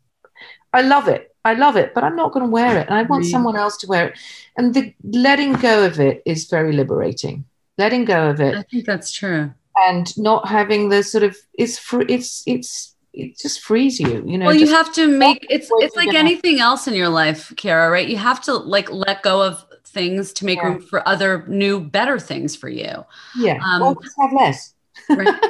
I 0.74 0.82
love 0.82 1.08
it. 1.08 1.34
I 1.46 1.54
love 1.54 1.78
it, 1.78 1.94
but 1.94 2.04
I'm 2.04 2.16
not 2.16 2.34
going 2.34 2.46
to 2.46 2.52
wear 2.52 2.78
it, 2.78 2.88
and 2.88 2.96
I 2.98 3.04
want 3.04 3.24
Right. 3.24 3.32
someone 3.32 3.56
else 3.56 3.78
to 3.78 3.88
wear 3.88 4.10
it. 4.10 4.20
And 4.58 4.74
the 4.74 4.94
letting 5.04 5.54
go 5.54 5.86
of 5.86 6.00
it 6.00 6.22
is 6.26 6.46
very 6.50 6.74
liberating. 6.74 7.46
Letting 7.78 8.04
go 8.06 8.30
of 8.30 8.42
it 8.42 8.56
I 8.56 8.64
think 8.64 8.86
that's 8.86 9.12
true. 9.12 9.54
and 9.88 10.18
not 10.18 10.48
having 10.48 10.90
the 10.90 11.04
sort 11.04 11.24
of 11.24 11.38
it's 11.58 11.78
free. 11.78 12.06
It's 12.10 12.44
it's 12.46 12.96
it 13.14 13.38
just 13.40 13.62
frees 13.62 14.00
you. 14.00 14.24
You 14.28 14.38
know. 14.38 14.48
Well, 14.48 14.56
you 14.56 14.68
have 14.68 14.92
to 14.94 15.08
make 15.08 15.46
it's 15.50 15.70
it's 15.80 15.96
like 15.96 16.14
anything 16.14 16.60
else 16.60 16.88
in 16.88 16.94
your 16.94 17.10
life, 17.10 17.54
Kara, 17.56 17.90
right? 17.90 18.08
You 18.08 18.18
have 18.18 18.42
to 18.42 18.54
like 18.54 18.92
let 18.92 19.22
go 19.24 19.42
of 19.42 19.64
things 19.88 20.34
to 20.34 20.46
make 20.46 20.60
Yeah. 20.60 20.68
room 20.68 20.82
for 20.82 21.08
other 21.08 21.46
new, 21.48 21.80
better 21.80 22.20
things 22.20 22.56
for 22.56 22.70
you. 22.70 23.06
yeah. 23.38 23.60
um, 23.66 23.82
or 23.82 23.96
just 24.04 24.16
have 24.20 24.32
less. 24.34 24.74
right? 25.10 25.28
right? 25.28 25.42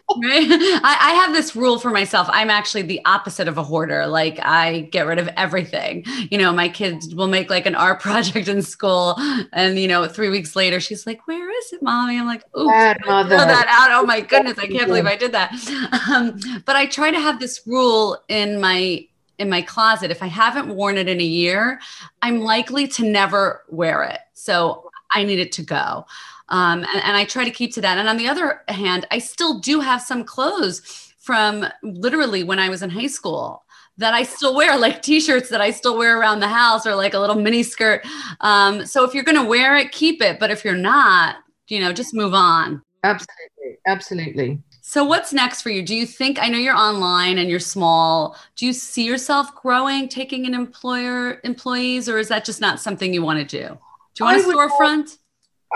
I, 0.83 0.97
I 1.01 1.13
have 1.23 1.33
this 1.33 1.55
rule 1.55 1.79
for 1.79 1.89
myself. 1.89 2.27
I'm 2.31 2.49
actually 2.49 2.81
the 2.81 2.99
opposite 3.05 3.47
of 3.47 3.57
a 3.57 3.63
hoarder. 3.63 4.05
Like 4.05 4.39
I 4.43 4.81
get 4.91 5.05
rid 5.07 5.19
of 5.19 5.29
everything. 5.37 6.03
You 6.29 6.37
know, 6.37 6.51
my 6.51 6.67
kids 6.67 7.15
will 7.15 7.27
make 7.29 7.49
like 7.49 7.65
an 7.65 7.73
art 7.73 8.01
project 8.07 8.49
in 8.49 8.61
school, 8.61 9.15
and 9.53 9.79
you 9.79 9.87
know, 9.87 10.05
three 10.07 10.29
weeks 10.29 10.55
later, 10.55 10.79
she's 10.81 11.07
like, 11.07 11.25
"Where 11.27 11.49
is 11.59 11.71
it, 11.73 11.81
mommy?" 11.81 12.19
I'm 12.19 12.25
like, 12.25 12.43
"Oops, 12.57 12.69
Bad 12.71 12.97
throw 13.03 13.11
mother. 13.13 13.37
that 13.37 13.67
out." 13.69 13.97
Oh 14.01 14.05
my 14.05 14.19
goodness, 14.19 14.57
I 14.59 14.67
can't 14.67 14.87
believe 14.87 15.05
I 15.05 15.15
did 15.15 15.31
that. 15.31 15.53
Um, 16.13 16.37
but 16.65 16.75
I 16.75 16.85
try 16.85 17.09
to 17.11 17.19
have 17.19 17.39
this 17.39 17.61
rule 17.65 18.17
in 18.27 18.59
my 18.61 19.07
in 19.39 19.49
my 19.49 19.61
closet. 19.61 20.11
If 20.11 20.23
I 20.23 20.27
haven't 20.27 20.73
worn 20.73 20.97
it 20.97 21.07
in 21.07 21.19
a 21.19 21.23
year, 21.23 21.79
I'm 22.21 22.39
likely 22.39 22.87
to 22.89 23.05
never 23.05 23.63
wear 23.69 24.03
it. 24.03 24.19
So 24.33 24.89
I 25.13 25.23
need 25.23 25.39
it 25.39 25.51
to 25.53 25.63
go. 25.63 26.05
Um, 26.49 26.79
and, 26.79 27.03
and 27.03 27.17
I 27.17 27.25
try 27.25 27.43
to 27.43 27.51
keep 27.51 27.73
to 27.73 27.81
that. 27.81 27.97
And 27.97 28.07
on 28.07 28.17
the 28.17 28.27
other 28.27 28.61
hand, 28.67 29.05
I 29.11 29.19
still 29.19 29.59
do 29.59 29.79
have 29.79 30.01
some 30.01 30.23
clothes 30.23 31.13
from 31.19 31.65
literally 31.83 32.43
when 32.43 32.59
I 32.59 32.69
was 32.69 32.81
in 32.81 32.89
high 32.89 33.07
school 33.07 33.63
that 33.97 34.13
I 34.13 34.23
still 34.23 34.55
wear, 34.55 34.77
like 34.79 35.01
t-shirts 35.01 35.49
that 35.49 35.61
I 35.61 35.71
still 35.71 35.97
wear 35.97 36.19
around 36.19 36.39
the 36.39 36.47
house 36.47 36.85
or 36.85 36.95
like 36.95 37.13
a 37.13 37.19
little 37.19 37.35
mini 37.35 37.63
skirt. 37.63 38.05
Um, 38.41 38.85
so 38.85 39.03
if 39.03 39.13
you're 39.13 39.23
going 39.23 39.37
to 39.37 39.47
wear 39.47 39.75
it, 39.75 39.91
keep 39.91 40.21
it. 40.21 40.39
But 40.39 40.51
if 40.51 40.63
you're 40.63 40.75
not, 40.75 41.37
you 41.67 41.79
know, 41.79 41.91
just 41.91 42.13
move 42.13 42.33
on. 42.33 42.81
Absolutely. 43.03 43.77
Absolutely. 43.85 44.61
So 44.89 45.03
what's 45.03 45.33
next 45.33 45.63
for 45.63 45.69
you? 45.69 45.83
Do 45.83 45.93
you 45.93 46.05
think 46.05 46.41
I 46.41 46.47
know 46.47 46.57
you're 46.57 46.73
online 46.73 47.39
and 47.39 47.49
you're 47.49 47.59
small? 47.59 48.37
Do 48.55 48.65
you 48.65 48.71
see 48.71 49.03
yourself 49.03 49.53
growing, 49.53 50.07
taking 50.07 50.45
an 50.45 50.53
employer 50.53 51.41
employees, 51.43 52.07
or 52.07 52.19
is 52.19 52.29
that 52.29 52.45
just 52.45 52.61
not 52.61 52.79
something 52.79 53.13
you 53.13 53.21
want 53.21 53.37
to 53.37 53.43
do? 53.45 53.67
Do 53.67 54.19
you 54.19 54.25
want 54.25 54.37
I 54.37 54.43
a 54.43 54.47
would 54.47 54.55
love- 54.55 54.71
storefront? 54.71 55.17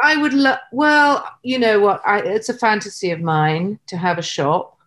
I 0.01 0.15
would 0.15 0.31
love. 0.33 0.59
Well, 0.71 1.27
you 1.43 1.59
know 1.59 1.81
what? 1.81 2.01
I, 2.05 2.19
it's 2.19 2.47
a 2.47 2.53
fantasy 2.53 3.11
of 3.11 3.19
mine 3.19 3.79
to 3.87 3.97
have 3.97 4.17
a 4.17 4.21
shop, 4.21 4.77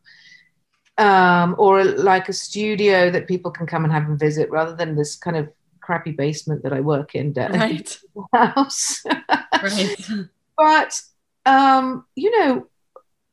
um, 0.97 1.55
or 1.59 1.85
like 1.85 2.31
a 2.31 2.33
studio 2.33 3.11
that 3.11 3.29
people 3.29 3.51
can 3.51 3.67
come 3.67 3.85
and 3.85 3.93
have 3.93 4.05
and 4.05 4.19
visit, 4.19 4.49
rather 4.51 4.75
than 4.75 4.97
this 4.97 5.17
kind 5.17 5.37
of 5.37 5.51
crappy 5.83 6.13
basement 6.13 6.63
that 6.63 6.73
I 6.73 6.81
work 6.81 7.15
in 7.15 7.35
Right. 7.35 8.01
house. 8.33 9.05
Right. 9.63 9.97
but 10.57 10.99
um, 11.45 12.07
you 12.15 12.31
know, 12.41 12.67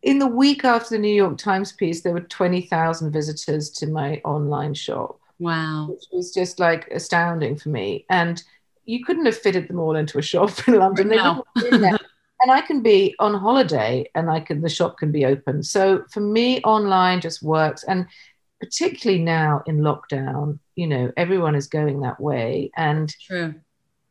in 0.03 0.19
the 0.19 0.27
week 0.27 0.65
after 0.65 0.95
the 0.95 0.99
New 0.99 1.13
York 1.13 1.37
Times 1.37 1.71
piece, 1.71 2.01
there 2.01 2.13
were 2.13 2.21
twenty 2.21 2.61
thousand 2.61 3.11
visitors 3.11 3.69
to 3.71 3.87
my 3.87 4.21
online 4.23 4.73
shop. 4.73 5.19
Wow. 5.41 5.87
which 5.89 6.03
was 6.11 6.31
just 6.31 6.59
like 6.59 6.87
astounding 6.91 7.57
for 7.57 7.69
me. 7.69 8.05
And 8.09 8.41
you 8.85 9.03
couldn't 9.03 9.25
have 9.25 9.37
fitted 9.37 9.67
them 9.67 9.79
all 9.79 9.95
into 9.95 10.19
a 10.19 10.21
shop 10.21 10.67
in 10.67 10.75
London. 10.75 11.09
No. 11.09 11.15
wouldn't 11.15 11.47
have 11.55 11.71
been 11.71 11.81
there. 11.81 11.99
and 12.41 12.51
I 12.51 12.61
can 12.61 12.81
be 12.83 13.15
on 13.19 13.33
holiday 13.33 14.09
and 14.13 14.29
I 14.29 14.39
can 14.39 14.61
the 14.61 14.69
shop 14.69 14.97
can 14.97 15.11
be 15.11 15.25
open. 15.25 15.63
So 15.63 16.03
for 16.11 16.19
me, 16.19 16.61
online 16.61 17.21
just 17.21 17.41
works. 17.41 17.83
And 17.83 18.05
particularly 18.59 19.23
now 19.23 19.63
in 19.65 19.79
lockdown, 19.79 20.59
you 20.75 20.85
know, 20.85 21.11
everyone 21.17 21.55
is 21.55 21.67
going 21.67 22.01
that 22.01 22.19
way. 22.19 22.69
And 22.77 23.13
True. 23.25 23.55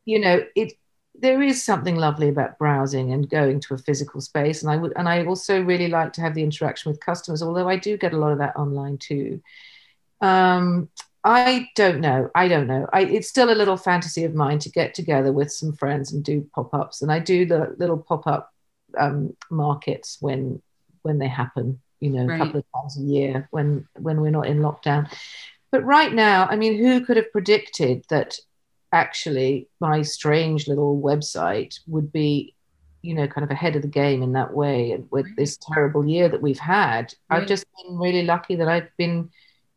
you 0.03 0.19
know, 0.19 0.43
it 0.55 0.73
there 1.15 1.41
is 1.41 1.63
something 1.63 1.95
lovely 1.95 2.29
about 2.29 2.57
browsing 2.57 3.11
and 3.13 3.29
going 3.29 3.59
to 3.61 3.73
a 3.73 3.77
physical 3.77 4.21
space. 4.21 4.63
And 4.63 4.71
I 4.71 4.77
would 4.77 4.93
and 4.95 5.07
I 5.09 5.25
also 5.25 5.61
really 5.61 5.87
like 5.87 6.13
to 6.13 6.21
have 6.21 6.33
the 6.35 6.43
interaction 6.43 6.91
with 6.91 6.99
customers, 7.05 7.43
although 7.43 7.69
I 7.69 7.77
do 7.77 7.97
get 7.97 8.13
a 8.13 8.17
lot 8.17 8.31
of 8.31 8.39
that 8.39 8.55
online 8.55 8.97
too. 8.97 9.41
Um, 10.21 10.89
I 11.23 11.67
don't 11.75 11.99
know. 12.01 12.31
I 12.33 12.47
don't 12.47 12.67
know. 12.67 12.87
I, 12.91 13.01
it's 13.01 13.29
still 13.29 13.51
a 13.51 13.55
little 13.55 13.77
fantasy 13.77 14.23
of 14.23 14.33
mine 14.33 14.59
to 14.59 14.69
get 14.69 14.93
together 14.95 15.31
with 15.31 15.51
some 15.51 15.73
friends 15.73 16.13
and 16.13 16.23
do 16.23 16.49
pop 16.55 16.73
ups, 16.73 17.01
and 17.01 17.11
I 17.11 17.19
do 17.19 17.45
the 17.45 17.75
little 17.77 17.97
pop 17.97 18.25
up 18.27 18.51
um, 18.97 19.35
markets 19.49 20.17
when 20.19 20.61
when 21.03 21.19
they 21.19 21.27
happen. 21.27 21.79
You 21.99 22.09
know, 22.11 22.25
Right. 22.25 22.41
a 22.41 22.45
couple 22.45 22.59
of 22.61 22.65
times 22.75 22.97
a 22.97 23.01
year 23.03 23.47
when 23.51 23.87
when 23.99 24.21
we're 24.21 24.31
not 24.31 24.47
in 24.47 24.59
lockdown. 24.59 25.11
But 25.71 25.85
right 25.85 26.11
now, 26.11 26.47
I 26.49 26.55
mean, 26.55 26.77
who 26.77 27.05
could 27.05 27.17
have 27.17 27.31
predicted 27.31 28.03
that 28.09 28.39
actually 28.91 29.67
my 29.79 30.01
strange 30.01 30.67
little 30.67 31.01
website 31.01 31.79
would 31.87 32.11
be, 32.11 32.55
you 33.01 33.13
know, 33.15 33.27
kind 33.27 33.43
of 33.43 33.51
ahead 33.51 33.75
of 33.75 33.81
the 33.81 33.87
game 33.87 34.21
in 34.21 34.33
that 34.33 34.53
way, 34.53 34.91
and 34.91 35.07
with 35.11 35.35
this 35.35 35.57
terrible 35.57 36.05
year 36.05 36.29
that 36.29 36.41
we've 36.41 36.59
had, 36.59 37.13
I've 37.29 37.47
just 37.47 37.65
been 37.83 37.97
really 37.97 38.23
lucky 38.23 38.55
that 38.57 38.67
I've 38.67 38.89
been 38.97 39.29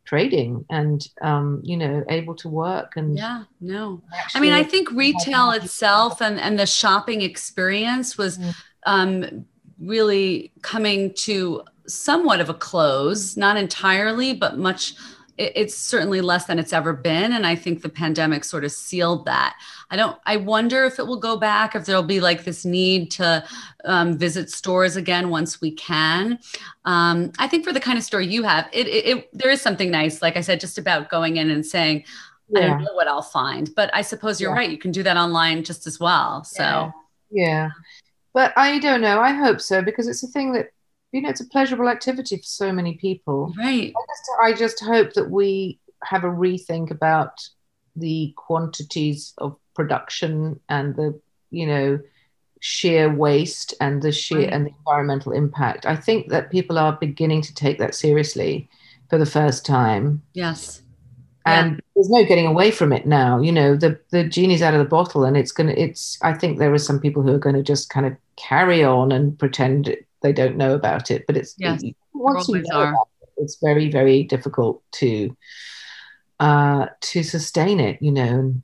trading 0.05 0.63
and 0.69 1.07
um, 1.23 1.61
you 1.63 1.75
know 1.75 2.03
able 2.09 2.35
to 2.35 2.47
work 2.47 2.93
and 2.95 3.17
Yeah. 3.17 3.43
No. 3.59 4.03
I 4.35 4.39
mean, 4.39 4.53
I 4.53 4.61
think 4.61 4.91
retail 4.91 5.49
itself 5.51 6.21
and, 6.21 6.39
and 6.39 6.59
the 6.59 6.67
shopping 6.67 7.21
experience 7.23 8.15
was 8.17 8.37
Mm. 8.37 8.55
um, 8.85 9.45
really 9.79 10.51
coming 10.61 11.11
to 11.15 11.63
somewhat 11.87 12.39
of 12.39 12.49
a 12.49 12.53
close, 12.53 13.35
not 13.35 13.57
entirely, 13.57 14.33
but 14.33 14.57
much. 14.57 14.93
It- 15.37 15.53
It's 15.55 15.75
certainly 15.75 16.21
less 16.21 16.45
than 16.45 16.59
it's 16.59 16.71
ever 16.73 16.93
been, 16.93 17.33
and 17.33 17.45
I 17.45 17.55
think 17.55 17.81
the 17.81 17.89
pandemic 17.89 18.43
sort 18.43 18.63
of 18.63 18.71
sealed 18.71 19.25
that. 19.25 19.55
I 19.91 19.95
don't. 19.97 20.17
I 20.25 20.37
wonder 20.37 20.85
if 20.85 20.97
it 20.99 21.05
will 21.07 21.19
go 21.19 21.35
back. 21.37 21.75
If 21.75 21.85
there'll 21.85 22.03
be 22.03 22.19
like 22.19 22.43
this 22.45 22.65
need 22.65 23.11
to 23.11 23.43
um, 23.83 24.17
visit 24.17 24.49
stores 24.49 24.95
again 24.95 25.29
once 25.29 25.59
we 25.61 25.71
can. 25.71 26.39
Um, 26.85 27.31
I 27.37 27.47
think 27.47 27.65
for 27.65 27.73
the 27.73 27.79
kind 27.79 27.97
of 27.97 28.03
store 28.03 28.21
you 28.21 28.43
have, 28.43 28.67
it, 28.71 28.87
it, 28.87 29.05
it 29.05 29.29
there 29.33 29.51
is 29.51 29.61
something 29.61 29.91
nice. 29.91 30.21
Like 30.21 30.37
I 30.37 30.41
said, 30.41 30.59
just 30.59 30.77
about 30.77 31.09
going 31.09 31.37
in 31.37 31.49
and 31.49 31.65
saying, 31.65 32.05
I 32.55 32.61
don't 32.61 32.81
know 32.83 32.93
what 32.93 33.07
I'll 33.07 33.21
find, 33.21 33.69
but 33.75 33.89
I 33.93 34.01
suppose 34.01 34.39
you're 34.39 34.51
Yeah. 34.51 34.57
right. 34.59 34.69
You 34.69 34.77
can 34.77 34.91
do 34.91 35.03
that 35.03 35.17
online 35.17 35.63
just 35.63 35.85
as 35.87 35.99
well. 35.99 36.43
So 36.43 36.63
yeah. 36.63 36.91
yeah 37.31 37.69
but 38.33 38.51
I 38.57 38.79
don't 38.79 38.99
know 38.99 39.21
I 39.21 39.31
hope 39.31 39.61
so 39.61 39.81
because 39.81 40.07
it's 40.09 40.21
a 40.23 40.27
thing 40.27 40.51
that 40.53 40.67
you 41.15 41.21
know 41.21 41.29
it's 41.29 41.41
a 41.41 41.47
pleasurable 41.47 41.89
activity 41.89 42.35
for 42.37 42.43
so 42.43 42.71
many 42.71 42.93
people 42.95 43.53
right, 43.57 43.93
I 43.95 44.03
just, 44.13 44.29
I 44.47 44.53
just 44.53 44.79
hope 44.83 45.13
that 45.13 45.29
we 45.31 45.79
have 46.03 46.23
a 46.23 46.27
rethink 46.27 46.91
about 46.91 47.33
the 47.95 48.33
quantities 48.35 49.33
of 49.37 49.55
production 49.75 50.59
and 50.69 50.95
the 50.95 51.19
you 51.51 51.65
know 51.65 51.99
sheer 52.59 53.13
waste 53.13 53.73
and 53.79 54.01
the 54.01 54.11
sheer 54.11 54.39
Right. 54.39 54.53
and 54.53 54.65
the 54.65 54.73
environmental 54.79 55.31
impact. 55.33 55.85
I 55.85 55.95
think 55.95 56.29
that 56.29 56.49
people 56.49 56.79
are 56.79 56.93
beginning 56.93 57.41
to 57.43 57.53
take 57.53 57.77
that 57.77 57.93
seriously 57.93 58.67
for 59.09 59.17
the 59.19 59.25
first 59.25 59.65
time. 59.65 60.23
yes, 60.33 60.81
Yeah. 61.45 61.63
And 61.63 61.81
there's 61.95 62.09
no 62.09 62.25
getting 62.25 62.47
away 62.47 62.71
from 62.71 62.91
it 62.91 63.05
now. 63.05 63.39
You 63.39 63.51
know, 63.51 63.75
the 63.75 63.99
the 64.09 64.23
genie's 64.23 64.63
out 64.63 64.73
of 64.73 64.79
the 64.79 64.89
bottle, 64.97 65.25
and 65.25 65.37
it's 65.37 65.51
gonna. 65.51 65.73
It's. 65.77 66.17
I 66.23 66.33
think 66.33 66.57
there 66.57 66.73
are 66.73 66.79
some 66.89 66.99
people 66.99 67.21
who 67.21 67.35
are 67.35 67.45
going 67.45 67.55
to 67.55 67.61
just 67.73 67.89
kind 67.89 68.05
of 68.07 68.13
carry 68.35 68.83
on 68.83 69.11
and 69.11 69.37
pretend 69.37 69.95
they 70.25 70.33
don't 70.33 70.57
know 70.57 70.73
about 70.73 71.11
it. 71.11 71.27
But 71.27 71.37
it's 71.37 71.53
Yes, 71.59 71.83
once 72.13 72.49
you 72.49 72.63
know 72.63 72.81
it, 72.81 72.95
it's 73.37 73.57
very 73.61 73.91
very 73.91 74.23
difficult 74.23 74.81
to 74.93 75.37
uh, 76.39 76.87
to 77.01 77.23
sustain 77.23 77.79
it. 77.79 78.01
You 78.01 78.11
know, 78.11 78.23
and 78.23 78.63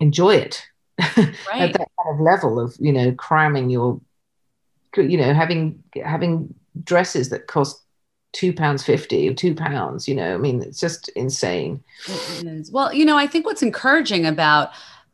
enjoy 0.00 0.36
it 0.36 0.66
at 0.98 1.14
that 1.16 1.74
kind 1.76 2.14
of 2.14 2.20
level 2.20 2.58
of 2.58 2.74
you 2.80 2.92
know 2.92 3.12
cramming 3.12 3.68
your, 3.68 4.00
you 4.96 5.18
know, 5.18 5.34
having 5.34 5.82
having 6.02 6.54
dresses 6.82 7.28
that 7.28 7.46
cost 7.46 7.78
two 8.32 8.54
pounds 8.54 8.82
fifty 8.82 9.28
or 9.28 9.34
two 9.34 9.54
pounds. 9.54 10.08
You 10.08 10.14
know, 10.14 10.34
I 10.34 10.38
mean, 10.38 10.62
it's 10.62 10.80
just 10.80 11.10
insane. 11.10 11.84
Well, 12.72 12.94
you 12.94 13.04
know, 13.04 13.18
I 13.18 13.26
think 13.26 13.44
what's 13.44 13.62
encouraging 13.62 14.24
about 14.24 14.70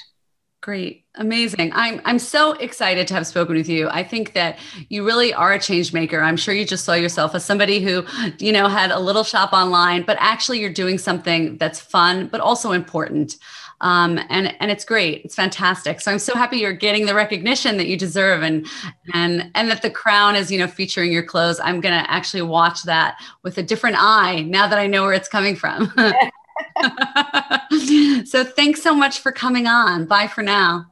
Great. 0.60 1.04
Amazing. 1.16 1.72
I'm 1.74 2.00
I'm 2.06 2.18
so 2.18 2.52
excited 2.52 3.06
to 3.08 3.14
have 3.14 3.26
spoken 3.26 3.54
with 3.54 3.68
you. 3.68 3.88
I 3.90 4.02
think 4.02 4.32
that 4.32 4.58
you 4.88 5.04
really 5.04 5.34
are 5.34 5.52
a 5.52 5.60
change 5.60 5.92
maker. 5.92 6.22
I'm 6.22 6.38
sure 6.38 6.54
you 6.54 6.64
just 6.64 6.86
saw 6.86 6.94
yourself 6.94 7.34
as 7.34 7.44
somebody 7.44 7.80
who, 7.80 8.02
you 8.38 8.50
know, 8.50 8.66
had 8.68 8.90
a 8.90 8.98
little 8.98 9.24
shop 9.24 9.52
online, 9.52 10.04
but 10.04 10.16
actually 10.20 10.60
you're 10.60 10.72
doing 10.72 10.96
something 10.96 11.58
that's 11.58 11.78
fun 11.78 12.28
but 12.28 12.40
also 12.40 12.72
important. 12.72 13.36
Um, 13.84 14.18
and 14.30 14.56
and 14.60 14.70
it's 14.70 14.84
great. 14.84 15.26
It's 15.26 15.34
fantastic. 15.34 16.00
So 16.00 16.10
I'm 16.10 16.18
so 16.18 16.34
happy 16.34 16.56
you're 16.56 16.72
getting 16.72 17.04
the 17.04 17.14
recognition 17.14 17.76
that 17.76 17.86
you 17.86 17.98
deserve 17.98 18.42
and 18.42 18.66
and 19.12 19.50
and 19.54 19.70
that 19.70 19.82
the 19.82 19.90
crown 19.90 20.36
is, 20.36 20.50
you 20.50 20.58
know, 20.58 20.66
featuring 20.66 21.12
your 21.12 21.22
clothes. 21.22 21.60
I'm 21.60 21.82
to 21.92 22.10
actually 22.10 22.42
watch 22.42 22.82
that 22.84 23.20
with 23.42 23.58
a 23.58 23.62
different 23.62 23.96
eye 24.00 24.40
now 24.40 24.66
that 24.66 24.78
I 24.78 24.86
know 24.86 25.02
where 25.02 25.12
it's 25.12 25.28
coming 25.28 25.54
from. 25.54 25.92
so 28.24 28.42
thanks 28.42 28.82
so 28.82 28.94
much 28.94 29.20
for 29.20 29.32
coming 29.32 29.66
on. 29.66 30.06
Bye 30.06 30.28
for 30.28 30.42
now. 30.42 30.86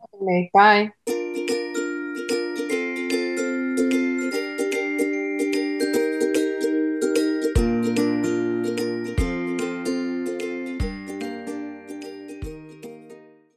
Bye. 0.53 0.93